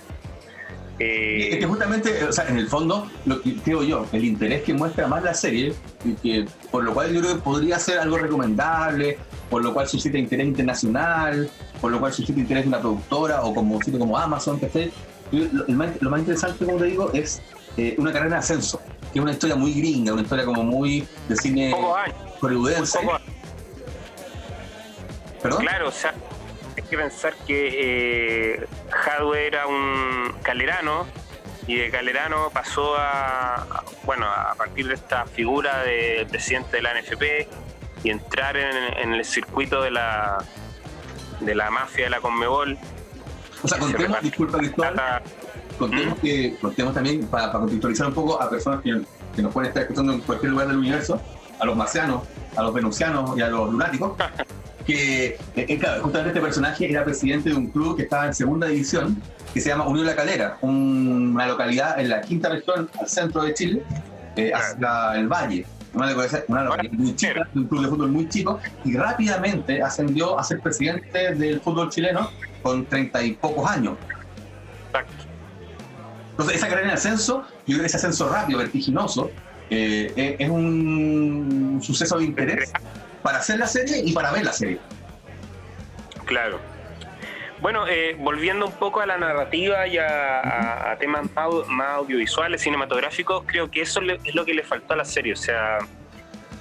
Eh, 0.98 1.48
es 1.52 1.58
que 1.58 1.66
justamente, 1.66 2.24
o 2.24 2.32
sea, 2.32 2.46
en 2.48 2.58
el 2.58 2.68
fondo, 2.68 3.10
lo 3.26 3.40
que 3.40 3.56
creo 3.56 3.82
yo, 3.82 4.06
el 4.12 4.24
interés 4.24 4.62
que 4.62 4.74
muestra 4.74 5.08
más 5.08 5.22
la 5.22 5.34
serie, 5.34 5.74
y 6.04 6.12
que, 6.14 6.46
por 6.70 6.84
lo 6.84 6.94
cual 6.94 7.12
yo 7.12 7.20
creo 7.20 7.34
que 7.34 7.40
podría 7.40 7.78
ser 7.78 7.98
algo 7.98 8.18
recomendable, 8.18 9.18
por 9.52 9.62
lo 9.62 9.74
cual 9.74 9.86
suscita 9.86 10.16
interés 10.16 10.46
internacional, 10.46 11.50
por 11.78 11.90
lo 11.90 12.00
cual 12.00 12.10
suscita 12.10 12.40
interés 12.40 12.64
de 12.64 12.68
una 12.68 12.80
productora 12.80 13.42
o 13.42 13.54
como 13.54 13.74
un 13.76 13.84
sitio 13.84 14.00
como 14.00 14.16
Amazon, 14.16 14.58
que 14.58 14.90
lo, 15.30 15.44
lo, 15.68 15.74
más, 15.74 15.90
lo 16.00 16.08
más 16.08 16.20
interesante, 16.20 16.64
como 16.64 16.78
te 16.78 16.86
digo, 16.86 17.10
es 17.12 17.42
eh, 17.76 17.94
una 17.98 18.10
carrera 18.14 18.36
de 18.36 18.38
ascenso, 18.38 18.80
que 19.12 19.18
es 19.18 19.22
una 19.22 19.32
historia 19.32 19.54
muy 19.54 19.74
gringa, 19.74 20.14
una 20.14 20.22
historia 20.22 20.46
como 20.46 20.64
muy 20.64 21.06
de 21.28 21.36
cine 21.36 21.70
hollywoodense. 22.40 22.98
¿Perdón? 25.42 25.60
Claro, 25.60 25.88
o 25.88 25.92
sea, 25.92 26.14
hay 26.74 26.82
que 26.84 26.96
pensar 26.96 27.34
que 27.46 28.54
eh, 28.54 28.66
era 29.36 29.66
un 29.66 30.32
calerano 30.42 31.04
y 31.66 31.76
de 31.76 31.90
calerano 31.90 32.48
pasó 32.54 32.94
a, 32.96 33.84
bueno, 34.04 34.24
a 34.26 34.54
partir 34.54 34.88
de 34.88 34.94
esta 34.94 35.26
figura 35.26 35.82
de 35.82 36.26
presidente 36.30 36.78
de 36.78 36.82
la 36.82 36.94
NFP 36.98 37.61
y 38.02 38.10
entrar 38.10 38.56
en, 38.56 39.14
el 39.14 39.24
circuito 39.24 39.82
de 39.82 39.90
la 39.90 40.44
de 41.40 41.54
la 41.54 41.70
mafia 41.70 42.04
de 42.04 42.10
la 42.10 42.20
Conmebol. 42.20 42.78
O 43.62 43.68
sea, 43.68 43.78
contemos, 43.78 44.20
disculpa 44.22 44.58
Cristóbal, 44.58 45.22
contemos, 45.78 46.18
que, 46.18 46.56
contemos 46.60 46.94
también, 46.94 47.26
para, 47.26 47.52
contextualizar 47.52 48.08
un 48.08 48.14
poco 48.14 48.40
a 48.40 48.50
personas 48.50 48.82
que, 48.82 49.02
que 49.34 49.42
nos 49.42 49.52
pueden 49.52 49.68
estar 49.68 49.82
escuchando 49.82 50.12
en 50.12 50.20
cualquier 50.20 50.52
lugar 50.52 50.68
del 50.68 50.78
universo, 50.78 51.20
a 51.58 51.64
los 51.64 51.76
marcianos, 51.76 52.22
a 52.56 52.62
los 52.62 52.74
venusianos 52.74 53.36
y 53.36 53.42
a 53.42 53.48
los 53.48 53.70
lunáticos, 53.70 54.12
que, 54.86 55.26
eh, 55.26 55.38
eh, 55.54 55.78
claro, 55.78 56.02
justamente 56.02 56.30
este 56.30 56.40
personaje 56.40 56.90
era 56.90 57.04
presidente 57.04 57.50
de 57.50 57.56
un 57.56 57.68
club 57.68 57.96
que 57.96 58.02
estaba 58.02 58.26
en 58.26 58.34
segunda 58.34 58.66
división, 58.66 59.20
que 59.52 59.60
se 59.60 59.68
llama 59.68 59.86
Unión 59.86 60.06
La 60.06 60.16
Calera, 60.16 60.58
una 60.62 61.46
localidad 61.46 62.00
en 62.00 62.08
la 62.08 62.20
quinta 62.20 62.48
región 62.48 62.88
al 62.98 63.08
centro 63.08 63.42
de 63.44 63.54
Chile, 63.54 63.82
eh, 64.36 64.52
hacia 64.54 65.14
el 65.14 65.28
Valle. 65.28 65.66
Una, 65.94 66.12
localidad 66.64 66.92
muy 66.92 67.14
chica, 67.14 67.48
un 67.54 67.66
club 67.68 67.82
de 67.82 67.88
fútbol 67.88 68.12
muy 68.12 68.28
chico, 68.28 68.60
y 68.84 68.96
rápidamente 68.96 69.82
ascendió 69.82 70.38
a 70.38 70.44
ser 70.44 70.60
presidente 70.60 71.34
del 71.34 71.60
fútbol 71.60 71.90
chileno 71.90 72.30
con 72.62 72.86
treinta 72.86 73.22
y 73.22 73.32
pocos 73.32 73.70
años. 73.70 73.98
Entonces, 76.30 76.56
esa 76.56 76.68
carrera 76.68 76.88
en 76.88 76.94
ascenso, 76.94 77.42
yo 77.66 77.74
creo 77.74 77.80
que 77.80 77.86
ese 77.86 77.98
ascenso 77.98 78.28
rápido, 78.28 78.58
vertiginoso, 78.58 79.30
es 79.68 80.50
un 80.50 81.80
suceso 81.82 82.18
de 82.18 82.24
interés 82.24 82.72
para 83.22 83.38
hacer 83.38 83.58
la 83.58 83.66
serie 83.66 84.02
y 84.04 84.12
para 84.12 84.32
ver 84.32 84.44
la 84.44 84.52
serie. 84.52 84.80
Claro. 86.26 86.71
Bueno, 87.62 87.86
eh, 87.86 88.16
volviendo 88.18 88.66
un 88.66 88.72
poco 88.72 89.00
a 89.00 89.06
la 89.06 89.16
narrativa 89.16 89.86
y 89.86 89.96
a, 89.96 90.96
temas 90.98 91.30
más, 91.68 91.88
audiovisuales, 91.90 92.60
cinematográficos, 92.60 93.44
creo 93.46 93.70
que 93.70 93.82
eso 93.82 94.00
es 94.00 94.34
lo 94.34 94.44
que 94.44 94.52
le 94.52 94.64
faltó 94.64 94.94
a 94.94 94.96
la 94.96 95.04
serie. 95.04 95.32
O 95.32 95.36
sea, 95.36 95.78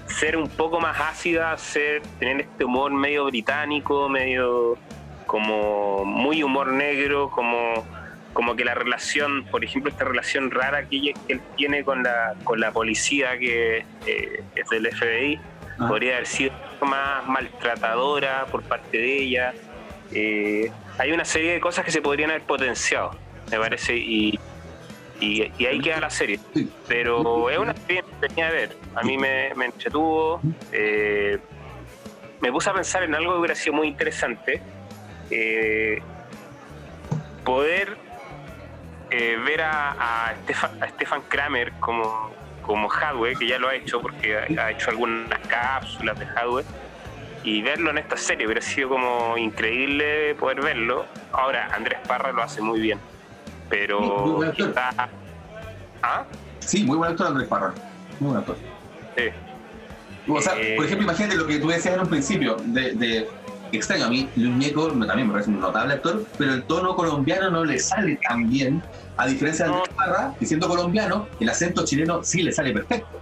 ser 0.05 0.37
un 0.37 0.47
poco 0.47 0.79
más 0.79 0.99
ácida, 0.99 1.57
ser, 1.57 2.03
tener 2.19 2.41
este 2.41 2.65
humor 2.65 2.91
medio 2.91 3.25
británico, 3.25 4.07
medio 4.09 4.77
como 5.25 6.05
muy 6.05 6.43
humor 6.43 6.67
negro, 6.67 7.31
como, 7.31 7.83
como 8.33 8.55
que 8.55 8.63
la 8.63 8.75
relación, 8.75 9.45
por 9.45 9.63
ejemplo, 9.65 9.89
esta 9.89 10.05
relación 10.05 10.51
rara 10.51 10.87
que, 10.87 11.15
él 11.29 11.41
tiene 11.57 11.83
con 11.83 12.03
la, 12.03 12.35
con 12.43 12.59
la 12.59 12.71
policía 12.71 13.39
que 13.39 13.85
eh, 14.05 14.43
es 14.55 14.69
del 14.69 14.87
FBI 14.87 15.39
podría 15.87 16.13
haber 16.17 16.27
sido 16.27 16.53
más 16.81 17.25
maltratadora 17.27 18.45
por 18.51 18.61
parte 18.61 18.97
de 18.97 19.17
ella. 19.17 19.53
Eh, 20.13 20.71
hay 21.01 21.11
una 21.11 21.25
serie 21.25 21.53
de 21.53 21.59
cosas 21.59 21.83
que 21.83 21.89
se 21.89 21.99
podrían 21.99 22.29
haber 22.29 22.43
potenciado, 22.43 23.15
me 23.49 23.57
parece, 23.57 23.97
y, 23.97 24.39
y, 25.19 25.41
ahí 25.65 25.81
queda 25.81 25.99
la 25.99 26.11
serie. 26.11 26.39
Pero 26.87 27.49
es 27.49 27.57
una 27.57 27.75
serie 27.75 28.03
que 28.03 28.27
tenía 28.27 28.49
que 28.49 28.55
ver. 28.55 28.77
A 28.93 29.01
mí 29.01 29.17
me, 29.17 29.47
entretuvo. 29.47 30.39
Eh, 30.71 31.39
me 32.39 32.51
puse 32.51 32.69
a 32.69 32.73
pensar 32.73 33.01
en 33.01 33.15
algo 33.15 33.33
que 33.33 33.39
hubiera 33.39 33.55
sido 33.55 33.73
muy 33.73 33.87
interesante. 33.87 34.61
Eh, 35.31 36.03
poder 37.43 37.97
ver 39.09 39.61
a, 39.61 40.27
a, 40.29 40.35
Stefan, 40.89 41.23
Kramer 41.29 41.73
como 41.79 42.29
como 42.61 42.89
Hadwe, 42.91 43.35
que 43.35 43.47
ya 43.47 43.57
lo 43.57 43.69
ha 43.69 43.75
hecho 43.75 43.99
porque 43.99 44.37
ha, 44.37 44.69
hecho 44.69 44.91
algunas 44.91 45.39
cápsulas 45.47 46.17
de 46.19 46.25
Hadwe, 46.25 46.63
y 47.43 47.61
verlo 47.61 47.89
en 47.91 47.97
esta 47.97 48.17
serie 48.17 48.45
hubiera 48.45 48.61
sido 48.61 48.89
como 48.89 49.37
increíble 49.37 50.35
poder 50.35 50.61
verlo. 50.61 51.05
Ahora, 51.31 51.69
Andrés 51.73 51.99
Parra 52.07 52.31
lo 52.31 52.43
hace 52.43 52.61
muy 52.61 52.79
bien, 52.79 52.99
pero 53.69 54.43
está... 54.43 55.09
¿Ah? 56.03 56.25
Sí, 56.59 56.83
muy 56.83 56.97
buen 56.97 57.11
actor 57.11 57.27
Andrés 57.27 57.47
Parra, 57.47 57.73
muy 58.19 58.29
buen 58.29 58.39
actor. 58.39 58.57
Sí. 59.15 59.23
O 60.27 60.41
sea, 60.41 60.53
por 60.53 60.61
eh, 60.61 60.75
ejemplo, 60.75 61.03
imagínate 61.03 61.35
lo 61.35 61.47
que 61.47 61.59
tú 61.59 61.67
decías 61.67 61.95
en 61.95 62.01
un 62.01 62.07
principio, 62.07 62.57
de, 62.65 63.27
extraño 63.71 64.05
a 64.05 64.09
mí, 64.09 64.29
Luis 64.35 64.55
Ñeco 64.55 64.87
también 64.87 65.27
me 65.27 65.33
parece 65.33 65.49
un 65.49 65.59
notable 65.59 65.93
actor, 65.95 66.25
pero 66.37 66.53
el 66.53 66.63
tono 66.63 66.95
colombiano 66.95 67.49
no 67.49 67.63
le 67.63 67.79
sale 67.79 68.19
tan 68.27 68.49
bien, 68.49 68.83
a 69.17 69.27
diferencia 69.27 69.65
de 69.65 69.71
Andrés 69.71 69.95
Parra, 69.95 70.33
que 70.39 70.45
siendo 70.45 70.67
colombiano, 70.67 71.27
el 71.39 71.49
acento 71.49 71.85
chileno 71.85 72.23
sí 72.23 72.43
le 72.43 72.51
sale 72.51 72.73
perfecto. 72.73 73.21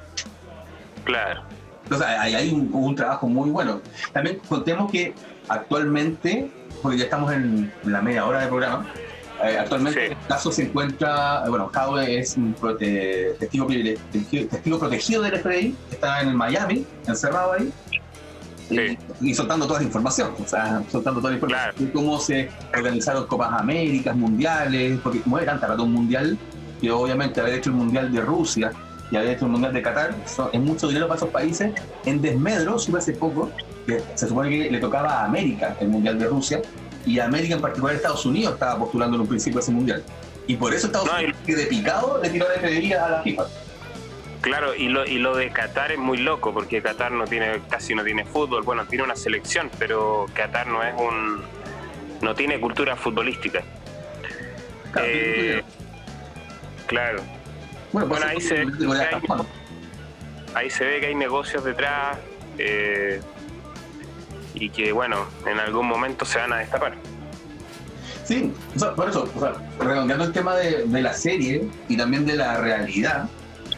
Claro. 1.05 1.43
Entonces, 1.89 2.07
ahí 2.07 2.35
hay 2.35 2.51
un, 2.51 2.93
trabajo 2.93 3.27
muy 3.27 3.49
bueno. 3.49 3.81
También 4.13 4.39
contemos 4.47 4.91
que 4.91 5.15
actualmente, 5.47 6.51
porque 6.83 6.99
ya 6.99 7.05
estamos 7.05 7.33
en 7.33 7.73
la 7.83 7.99
media 7.99 8.27
hora 8.27 8.41
del 8.41 8.49
programa, 8.49 8.85
eh, 9.43 9.57
actualmente 9.57 10.07
el 10.07 10.17
caso 10.27 10.51
se 10.51 10.65
encuentra, 10.65 11.41
eh, 11.45 11.49
bueno, 11.49 11.71
Jaude 11.73 12.19
es 12.19 12.37
un 12.37 12.53
testigo, 13.39 13.65
testigo, 14.51 14.77
protegido 14.77 15.23
del 15.23 15.39
FBI, 15.39 15.75
está 15.89 16.21
en 16.21 16.35
Miami, 16.35 16.85
encerrado 17.07 17.53
ahí, 17.53 17.73
y, 19.19 19.33
soltando 19.33 19.65
toda 19.65 19.79
la 19.79 19.87
información, 19.87 20.31
o 20.39 20.47
sea, 20.47 20.83
soltando 20.91 21.21
toda 21.21 21.31
la 21.31 21.37
información 21.37 21.87
de 21.87 21.91
cómo 21.91 22.19
se 22.19 22.51
organizaron 22.77 23.25
Copas 23.25 23.51
Américas, 23.59 24.15
Mundiales, 24.15 24.99
porque 25.01 25.21
como 25.21 25.39
era 25.39 25.59
un 25.79 25.91
mundial, 25.91 26.37
que 26.79 26.91
obviamente 26.91 27.41
haber 27.41 27.55
hecho 27.55 27.71
el 27.71 27.77
Mundial 27.77 28.11
de 28.11 28.21
Rusia 28.21 28.71
y 29.11 29.15
haber 29.15 29.31
hecho 29.31 29.45
el 29.45 29.51
Mundial 29.51 29.73
de 29.73 29.81
Qatar, 29.81 30.15
es 30.53 30.59
mucho 30.59 30.87
dinero 30.87 31.07
para 31.07 31.17
esos 31.17 31.29
países, 31.29 31.73
en 32.05 32.21
desmedro, 32.21 32.77
sube 32.77 32.99
hace 32.99 33.13
poco, 33.13 33.51
que 33.85 34.01
se 34.15 34.27
supone 34.27 34.49
que 34.49 34.69
le 34.69 34.79
tocaba 34.79 35.21
a 35.21 35.25
América 35.25 35.75
el 35.79 35.89
Mundial 35.89 36.19
de 36.19 36.27
Rusia, 36.27 36.61
y 37.05 37.19
América, 37.19 37.55
en 37.55 37.61
particular 37.61 37.95
Estados 37.95 38.25
Unidos, 38.25 38.53
estaba 38.53 38.77
postulando 38.77 39.15
en 39.15 39.21
un 39.21 39.27
principio 39.27 39.59
ese 39.59 39.71
mundial. 39.71 40.03
Y 40.47 40.55
por 40.55 40.73
eso 40.73 40.87
Estados 40.87 41.09
Unidos, 41.09 41.35
que 41.45 41.55
de 41.55 41.65
picado, 41.65 42.19
le 42.21 42.29
tiró 42.29 42.47
de 42.49 42.57
pediría 42.57 43.05
a 43.05 43.09
la 43.09 43.21
FIFA. 43.23 43.45
Claro, 44.41 44.73
y 44.73 44.87
lo, 44.87 45.05
y 45.05 45.17
lo 45.17 45.35
de 45.35 45.49
Qatar 45.49 45.91
es 45.91 45.97
muy 45.97 46.17
loco, 46.17 46.53
porque 46.53 46.81
Qatar 46.81 47.11
no 47.11 47.25
tiene, 47.25 47.61
casi 47.69 47.93
no 47.93 48.03
tiene 48.03 48.25
fútbol, 48.25 48.63
bueno, 48.63 48.85
tiene 48.85 49.03
una 49.03 49.15
selección, 49.15 49.69
pero 49.77 50.27
Qatar 50.33 50.67
no 50.67 50.83
es 50.83 50.93
un. 50.97 51.41
no 52.21 52.35
tiene 52.35 52.59
cultura 52.59 52.95
futbolística. 52.95 53.63
Eh, 55.01 55.61
claro. 56.87 57.21
Bueno, 57.91 58.09
pues 58.09 58.23
ahí, 58.23 58.41
se, 58.41 58.65
ahí 60.53 60.69
se 60.69 60.85
ve 60.85 60.99
que 60.99 61.07
hay 61.07 61.15
negocios 61.15 61.63
detrás. 61.63 62.17
Eh, 62.57 63.21
y 64.53 64.69
que, 64.69 64.91
bueno, 64.91 65.25
en 65.45 65.59
algún 65.59 65.87
momento 65.87 66.25
se 66.25 66.39
van 66.39 66.53
a 66.53 66.57
destapar. 66.57 66.93
Sí, 68.25 68.53
por 68.95 69.09
eso, 69.09 69.29
o 69.35 69.39
sea, 69.39 69.53
redondeando 69.79 70.25
el 70.25 70.31
tema 70.31 70.55
de, 70.55 70.85
la 71.01 71.13
serie 71.13 71.67
y 71.87 71.97
también 71.97 72.25
de 72.25 72.35
la 72.35 72.57
realidad, 72.57 73.27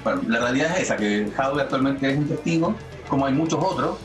bueno, 0.04 0.22
la 0.28 0.40
realidad 0.40 0.76
es 0.76 0.84
esa, 0.84 0.98
que 0.98 1.32
Howard 1.38 1.62
actualmente 1.62 2.12
es 2.12 2.18
un 2.18 2.28
testigo, 2.28 2.76
como 3.08 3.26
hay 3.26 3.34
muchos 3.34 3.64
otros. 3.64 3.98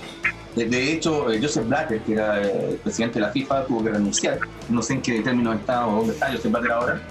De, 0.54 0.92
hecho, 0.92 1.30
eh, 1.30 1.38
Joseph 1.42 1.66
Blatter, 1.66 2.00
que 2.00 2.12
era 2.14 2.40
eh, 2.42 2.70
el 2.70 2.76
presidente 2.76 3.18
de 3.18 3.26
la 3.26 3.32
FIFA, 3.32 3.66
tuvo 3.66 3.84
que 3.84 3.90
renunciar. 3.90 4.38
No 4.68 4.80
sé 4.80 4.94
en 4.94 5.02
qué 5.02 5.20
término 5.20 5.52
está 5.52 5.86
o 5.86 5.96
dónde 5.96 6.14
está 6.14 6.32
Joseph 6.32 6.50
Blatter 6.50 6.72
ahora. 6.72 7.02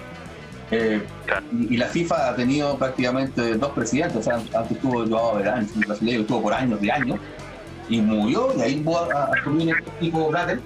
Eh, 0.71 1.01
y, 1.69 1.77
la 1.77 1.85
FIFA 1.87 2.29
ha 2.29 2.35
tenido 2.35 2.77
prácticamente 2.77 3.55
dos 3.55 3.71
presidentes. 3.73 4.17
O 4.17 4.23
sea, 4.23 4.35
antes 4.35 4.79
tuvo 4.79 5.05
Joao 5.07 5.37
Verán, 5.37 5.67
el 5.75 5.85
brasileño, 5.85 6.21
estuvo 6.21 6.43
por 6.43 6.53
años 6.53 6.81
de 6.81 6.91
años 6.91 7.19
y 7.87 8.01
murió, 8.01 8.51
y 8.57 8.61
ahí 8.61 8.81
hubo 8.83 8.97
a, 8.97 9.25
asumir 9.39 9.75
el 9.75 9.83
tipo 9.99 10.29
Blatter. 10.29 10.59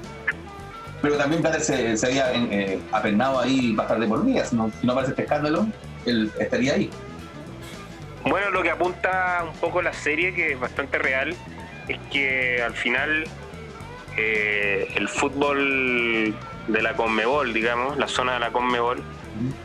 Pero 1.01 1.15
también 1.17 1.41
Blatter 1.41 1.61
se, 1.61 1.97
se 1.97 2.05
había 2.07 2.33
eh, 2.33 2.79
apernado 2.91 3.39
ahí 3.39 3.73
bastante 3.73 4.07
por 4.07 4.25
vida, 4.25 4.45
si 4.45 4.55
no, 4.55 4.71
si 4.79 4.85
no 4.85 4.93
aparece 4.93 5.11
este 5.11 5.23
escándalo, 5.23 5.67
él 6.05 6.31
estaría 6.39 6.73
ahí. 6.73 6.89
Bueno, 8.23 8.51
lo 8.51 8.61
que 8.61 8.69
apunta 8.69 9.43
un 9.45 9.57
poco 9.59 9.81
la 9.81 9.93
serie, 9.93 10.33
que 10.33 10.53
es 10.53 10.59
bastante 10.59 10.97
real, 10.97 11.35
es 11.87 11.97
que 12.11 12.61
al 12.61 12.73
final 12.73 13.25
eh, 14.17 14.87
el 14.95 15.07
fútbol 15.07 16.35
de 16.67 16.81
la 16.81 16.93
Conmebol, 16.93 17.53
digamos, 17.53 17.97
la 17.97 18.07
zona 18.07 18.33
de 18.33 18.39
la 18.41 18.51
Conmebol, 18.51 19.01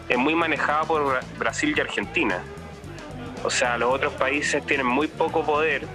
es 0.08 0.18
muy 0.18 0.34
manejada 0.34 0.82
por 0.84 1.20
Brasil 1.38 1.74
y 1.76 1.80
Argentina. 1.80 2.42
O 3.44 3.50
sea, 3.50 3.76
los 3.76 3.92
otros 3.92 4.12
países 4.14 4.64
tienen 4.64 4.86
muy 4.86 5.06
poco 5.06 5.44
poder 5.44 5.86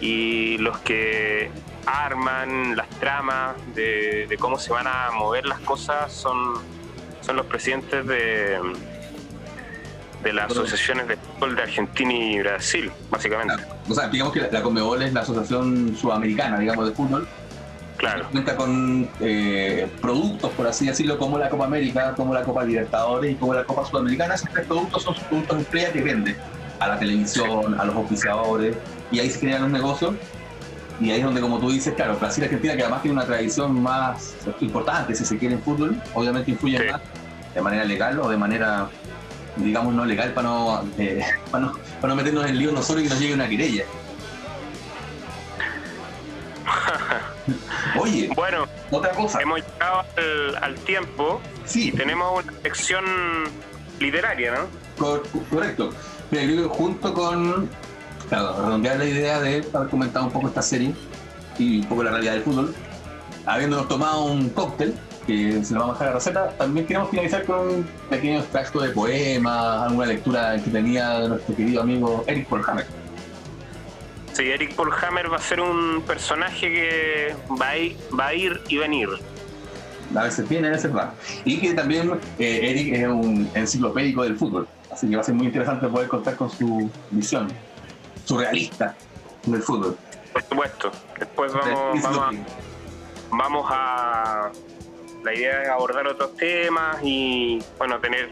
y 0.00 0.58
los 0.58 0.78
que 0.78 1.50
arman 1.86 2.76
las 2.76 2.88
tramas 3.00 3.56
de, 3.74 4.34
cómo 4.38 4.58
se 4.58 4.72
van 4.72 4.86
a 4.86 5.10
mover 5.12 5.46
las 5.46 5.60
cosas 5.60 6.12
son, 6.12 6.54
son 7.20 7.36
los 7.36 7.46
presidentes 7.46 8.06
de, 8.06 8.58
de 10.24 10.32
las 10.32 10.50
asociaciones 10.50 11.06
de 11.06 11.16
fútbol 11.16 11.54
de 11.54 11.62
Argentina 11.62 12.12
y 12.12 12.38
Brasil, 12.40 12.90
básicamente. 13.10 13.62
O 13.88 13.94
sea, 13.94 14.08
digamos 14.08 14.32
que 14.32 14.40
la, 14.40 14.62
Conmebol 14.62 15.02
es 15.02 15.12
la 15.12 15.20
asociación 15.20 15.94
sudamericana, 15.96 16.58
digamos, 16.58 16.86
de 16.86 16.92
fútbol. 16.92 17.28
Claro. 17.96 18.26
Cuenta 18.30 18.56
con 18.56 19.08
eh, 19.20 19.88
productos, 20.00 20.50
por 20.52 20.66
así 20.66 20.86
decirlo, 20.86 21.16
como 21.18 21.38
la 21.38 21.48
Copa 21.48 21.66
América, 21.66 22.14
como 22.16 22.34
la 22.34 22.42
Copa 22.42 22.64
Libertadores 22.64 23.32
y 23.32 23.34
como 23.36 23.54
la 23.54 23.64
Copa 23.64 23.84
Sudamericana. 23.84 24.34
Esos 24.34 24.50
tres 24.50 24.66
productos 24.66 25.02
son 25.02 25.14
productos 25.28 25.60
estrella 25.60 25.92
que 25.92 26.02
vende 26.02 26.36
a 26.80 26.88
la 26.88 26.98
televisión, 26.98 27.78
a 27.78 27.84
los 27.84 27.96
oficiadores, 27.96 28.76
y 29.10 29.20
ahí 29.20 29.30
se 29.30 29.38
generan 29.38 29.62
los 29.62 29.70
negocios. 29.70 30.14
Y 31.00 31.10
ahí 31.10 31.18
es 31.18 31.24
donde, 31.24 31.40
como 31.40 31.58
tú 31.58 31.70
dices, 31.70 31.94
claro, 31.94 32.16
Brasil 32.18 32.44
Argentina, 32.44 32.76
que 32.76 32.82
además 32.82 33.02
tiene 33.02 33.16
una 33.16 33.26
tradición 33.26 33.82
más 33.82 34.34
importante, 34.60 35.14
si 35.14 35.24
se 35.24 35.38
quiere, 35.38 35.54
en 35.54 35.62
fútbol, 35.62 36.00
obviamente 36.14 36.52
influyen 36.52 36.86
más 36.90 37.00
de 37.54 37.60
manera 37.60 37.84
legal 37.84 38.18
o 38.20 38.28
de 38.28 38.36
manera, 38.36 38.88
digamos, 39.56 39.94
no 39.94 40.04
legal 40.04 40.32
para 40.32 40.48
no, 40.48 40.84
eh, 40.98 41.24
para 41.50 41.66
no, 41.66 41.72
para 42.00 42.14
no 42.14 42.16
meternos 42.16 42.46
en 42.46 42.58
lío 42.58 42.72
nosotros 42.72 43.00
y 43.00 43.04
que 43.04 43.10
nos 43.10 43.20
llegue 43.20 43.34
una 43.34 43.48
querella. 43.48 43.84
Oye, 47.98 48.30
bueno, 48.34 48.66
otra 48.90 49.10
cosa. 49.10 49.40
Hemos 49.40 49.60
llegado 49.60 50.04
al, 50.60 50.74
tiempo 50.80 51.40
sí. 51.64 51.88
y 51.88 51.92
tenemos 51.92 52.44
una 52.44 52.52
sección 52.62 53.04
literaria, 54.00 54.52
¿no? 54.52 54.84
correcto. 55.50 55.90
Pero 56.30 56.68
junto 56.68 57.12
con 57.14 57.68
claro, 58.28 58.62
redondear 58.62 58.98
la 58.98 59.04
idea 59.04 59.40
de 59.40 59.64
haber 59.72 59.88
comentado 59.88 60.26
un 60.26 60.32
poco 60.32 60.48
esta 60.48 60.62
serie 60.62 60.94
y 61.58 61.80
un 61.80 61.86
poco 61.86 62.02
la 62.02 62.10
realidad 62.10 62.32
del 62.34 62.42
fútbol, 62.42 62.74
habiéndonos 63.46 63.88
tomado 63.88 64.24
un 64.24 64.48
cóctel, 64.50 64.94
que 65.26 65.64
se 65.64 65.74
lo 65.74 65.80
vamos 65.80 65.96
a 65.96 66.04
dejar 66.04 66.06
a 66.06 66.10
la 66.10 66.14
receta, 66.16 66.48
también 66.58 66.86
queremos 66.86 67.10
finalizar 67.10 67.44
con 67.44 67.60
un 67.60 67.88
pequeño 68.10 68.40
extracto 68.40 68.80
de 68.80 68.90
poemas, 68.90 69.82
alguna 69.82 70.06
lectura 70.06 70.56
que 70.62 70.70
tenía 70.70 71.20
de 71.20 71.28
nuestro 71.28 71.54
querido 71.54 71.82
amigo 71.82 72.24
Eric 72.26 72.48
Paul 72.48 72.62
Hammer. 72.66 73.03
Sí, 74.34 74.50
Eric 74.50 74.74
Paul 74.74 74.92
Hammer 74.92 75.32
va 75.32 75.36
a 75.36 75.40
ser 75.40 75.60
un 75.60 76.02
personaje 76.02 76.68
que 76.68 77.36
va 77.60 77.68
a 77.68 77.76
ir, 77.78 77.96
va 78.18 78.26
a 78.26 78.34
ir 78.34 78.60
y 78.68 78.78
venir. 78.78 79.08
A 80.12 80.24
veces 80.24 80.48
viene, 80.48 80.66
a 80.66 80.70
veces 80.72 80.94
va. 80.94 81.14
Y 81.44 81.60
que 81.60 81.72
también 81.72 82.10
eh, 82.40 82.60
Eric 82.70 82.94
es 82.94 83.06
un 83.06 83.48
enciclopédico 83.54 84.24
del 84.24 84.36
fútbol, 84.36 84.66
así 84.90 85.08
que 85.08 85.14
va 85.14 85.22
a 85.22 85.24
ser 85.24 85.36
muy 85.36 85.46
interesante 85.46 85.86
poder 85.86 86.08
contar 86.08 86.34
con 86.34 86.50
su 86.50 86.90
visión 87.12 87.46
surrealista 88.24 88.96
del 89.46 89.62
fútbol. 89.62 89.96
Por 90.32 90.42
supuesto. 90.42 90.90
Después 91.16 91.52
vamos, 91.52 92.02
vamos, 93.30 93.66
a, 93.70 94.50
La 95.22 95.32
idea 95.32 95.62
es 95.62 95.68
abordar 95.68 96.08
otros 96.08 96.36
temas 96.36 96.96
y, 97.04 97.62
bueno, 97.78 98.00
tener 98.00 98.30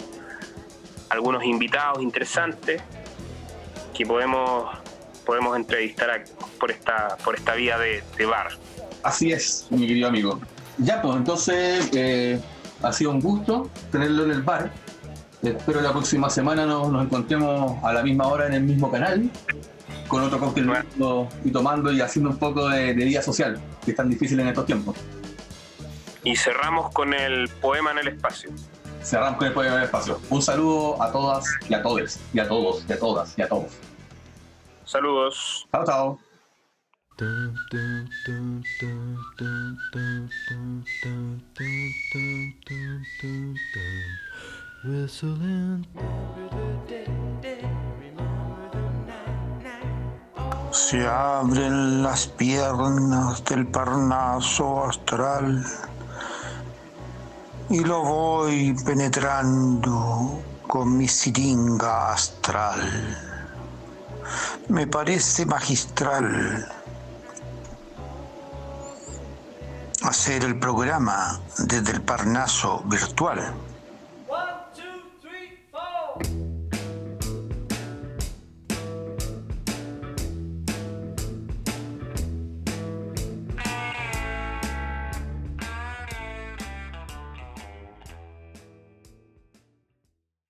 algunos 1.11 1.45
invitados 1.45 2.03
interesantes 2.03 2.83
que 3.95 4.05
podemos 4.05 4.82
podemos 5.25 5.57
entrevistar 5.57 6.25
por 6.59 6.71
esta 6.71 7.17
por 7.25 7.35
esta 7.35 7.55
vía 7.55 7.79
de, 7.79 8.03
bar. 8.27 8.49
Así 9.03 9.33
es, 9.33 9.67
mi 9.71 9.87
querido 9.87 10.09
amigo. 10.09 10.41
Ya, 10.79 11.03
pues 11.03 11.17
entonces 11.17 11.91
eh, 11.93 12.41
ha 12.83 12.93
sido 12.93 13.11
un 13.11 13.21
gusto 13.21 13.71
tenerlo 13.91 14.25
en 14.25 14.31
el 14.31 14.43
bar. 14.43 14.71
Espero 15.43 15.81
la 15.81 15.91
próxima 15.91 16.31
semana 16.31 16.67
nos, 16.67 16.91
nos 16.91 17.05
encontremos 17.05 17.83
a 17.83 17.93
la 17.93 18.03
misma 18.03 18.29
hora 18.29 18.47
en 18.47 18.55
el 18.55 18.63
mismo 18.63 18.91
canal 18.91 19.29
con 20.13 20.23
otro 20.23 20.39
cóctel 20.39 20.71
y 21.43 21.51
tomando 21.51 21.91
y 21.91 22.03
haciendo 22.03 22.29
un 22.29 22.37
poco 22.37 22.69
de, 22.69 22.93
de 22.93 23.05
vida 23.05 23.23
social, 23.23 23.59
que 23.83 23.93
es 23.93 23.97
tan 23.97 24.11
difícil 24.11 24.39
en 24.41 24.49
estos 24.49 24.67
tiempos. 24.67 24.95
Y 26.23 26.37
cerramos 26.37 26.93
con 26.93 27.15
el 27.15 27.49
poema 27.49 27.93
en 27.93 27.99
el 27.99 28.09
espacio. 28.09 28.51
Cerramos 29.03 29.39
con 29.39 29.49
el 29.49 29.55
poema 29.55 29.73
en 29.73 29.79
el 29.79 29.85
espacio. 29.85 30.21
Un 30.29 30.43
saludo 30.43 31.03
a 31.03 31.11
todas 31.11 31.47
y 31.67 31.73
a 31.73 31.83
todos, 31.83 32.19
y 32.35 32.41
a 32.41 32.47
todos, 32.47 32.85
y 32.87 32.93
a 32.93 32.99
todas, 32.99 33.39
y 33.39 33.43
a 33.43 33.49
todos. 33.49 33.73
Saludos. 34.93 35.67
Chao, 35.73 35.85
chao. 35.87 36.19
Se 50.73 51.07
abren 51.07 52.03
las 52.03 52.27
piernas 52.27 53.45
del 53.47 53.67
Parnaso 53.69 54.85
astral 54.85 55.65
y 57.71 57.81
lo 57.83 58.03
voy 58.03 58.77
penetrando 58.85 60.43
con 60.67 60.99
mi 60.99 61.09
siringa 61.09 62.13
astral. 62.13 63.33
Me 64.69 64.87
parece 64.87 65.45
magistral 65.45 66.69
hacer 70.03 70.45
el 70.45 70.59
programa 70.59 71.41
desde 71.59 71.93
el 71.93 72.03
Parnaso 72.03 72.83
virtual. 72.87 73.55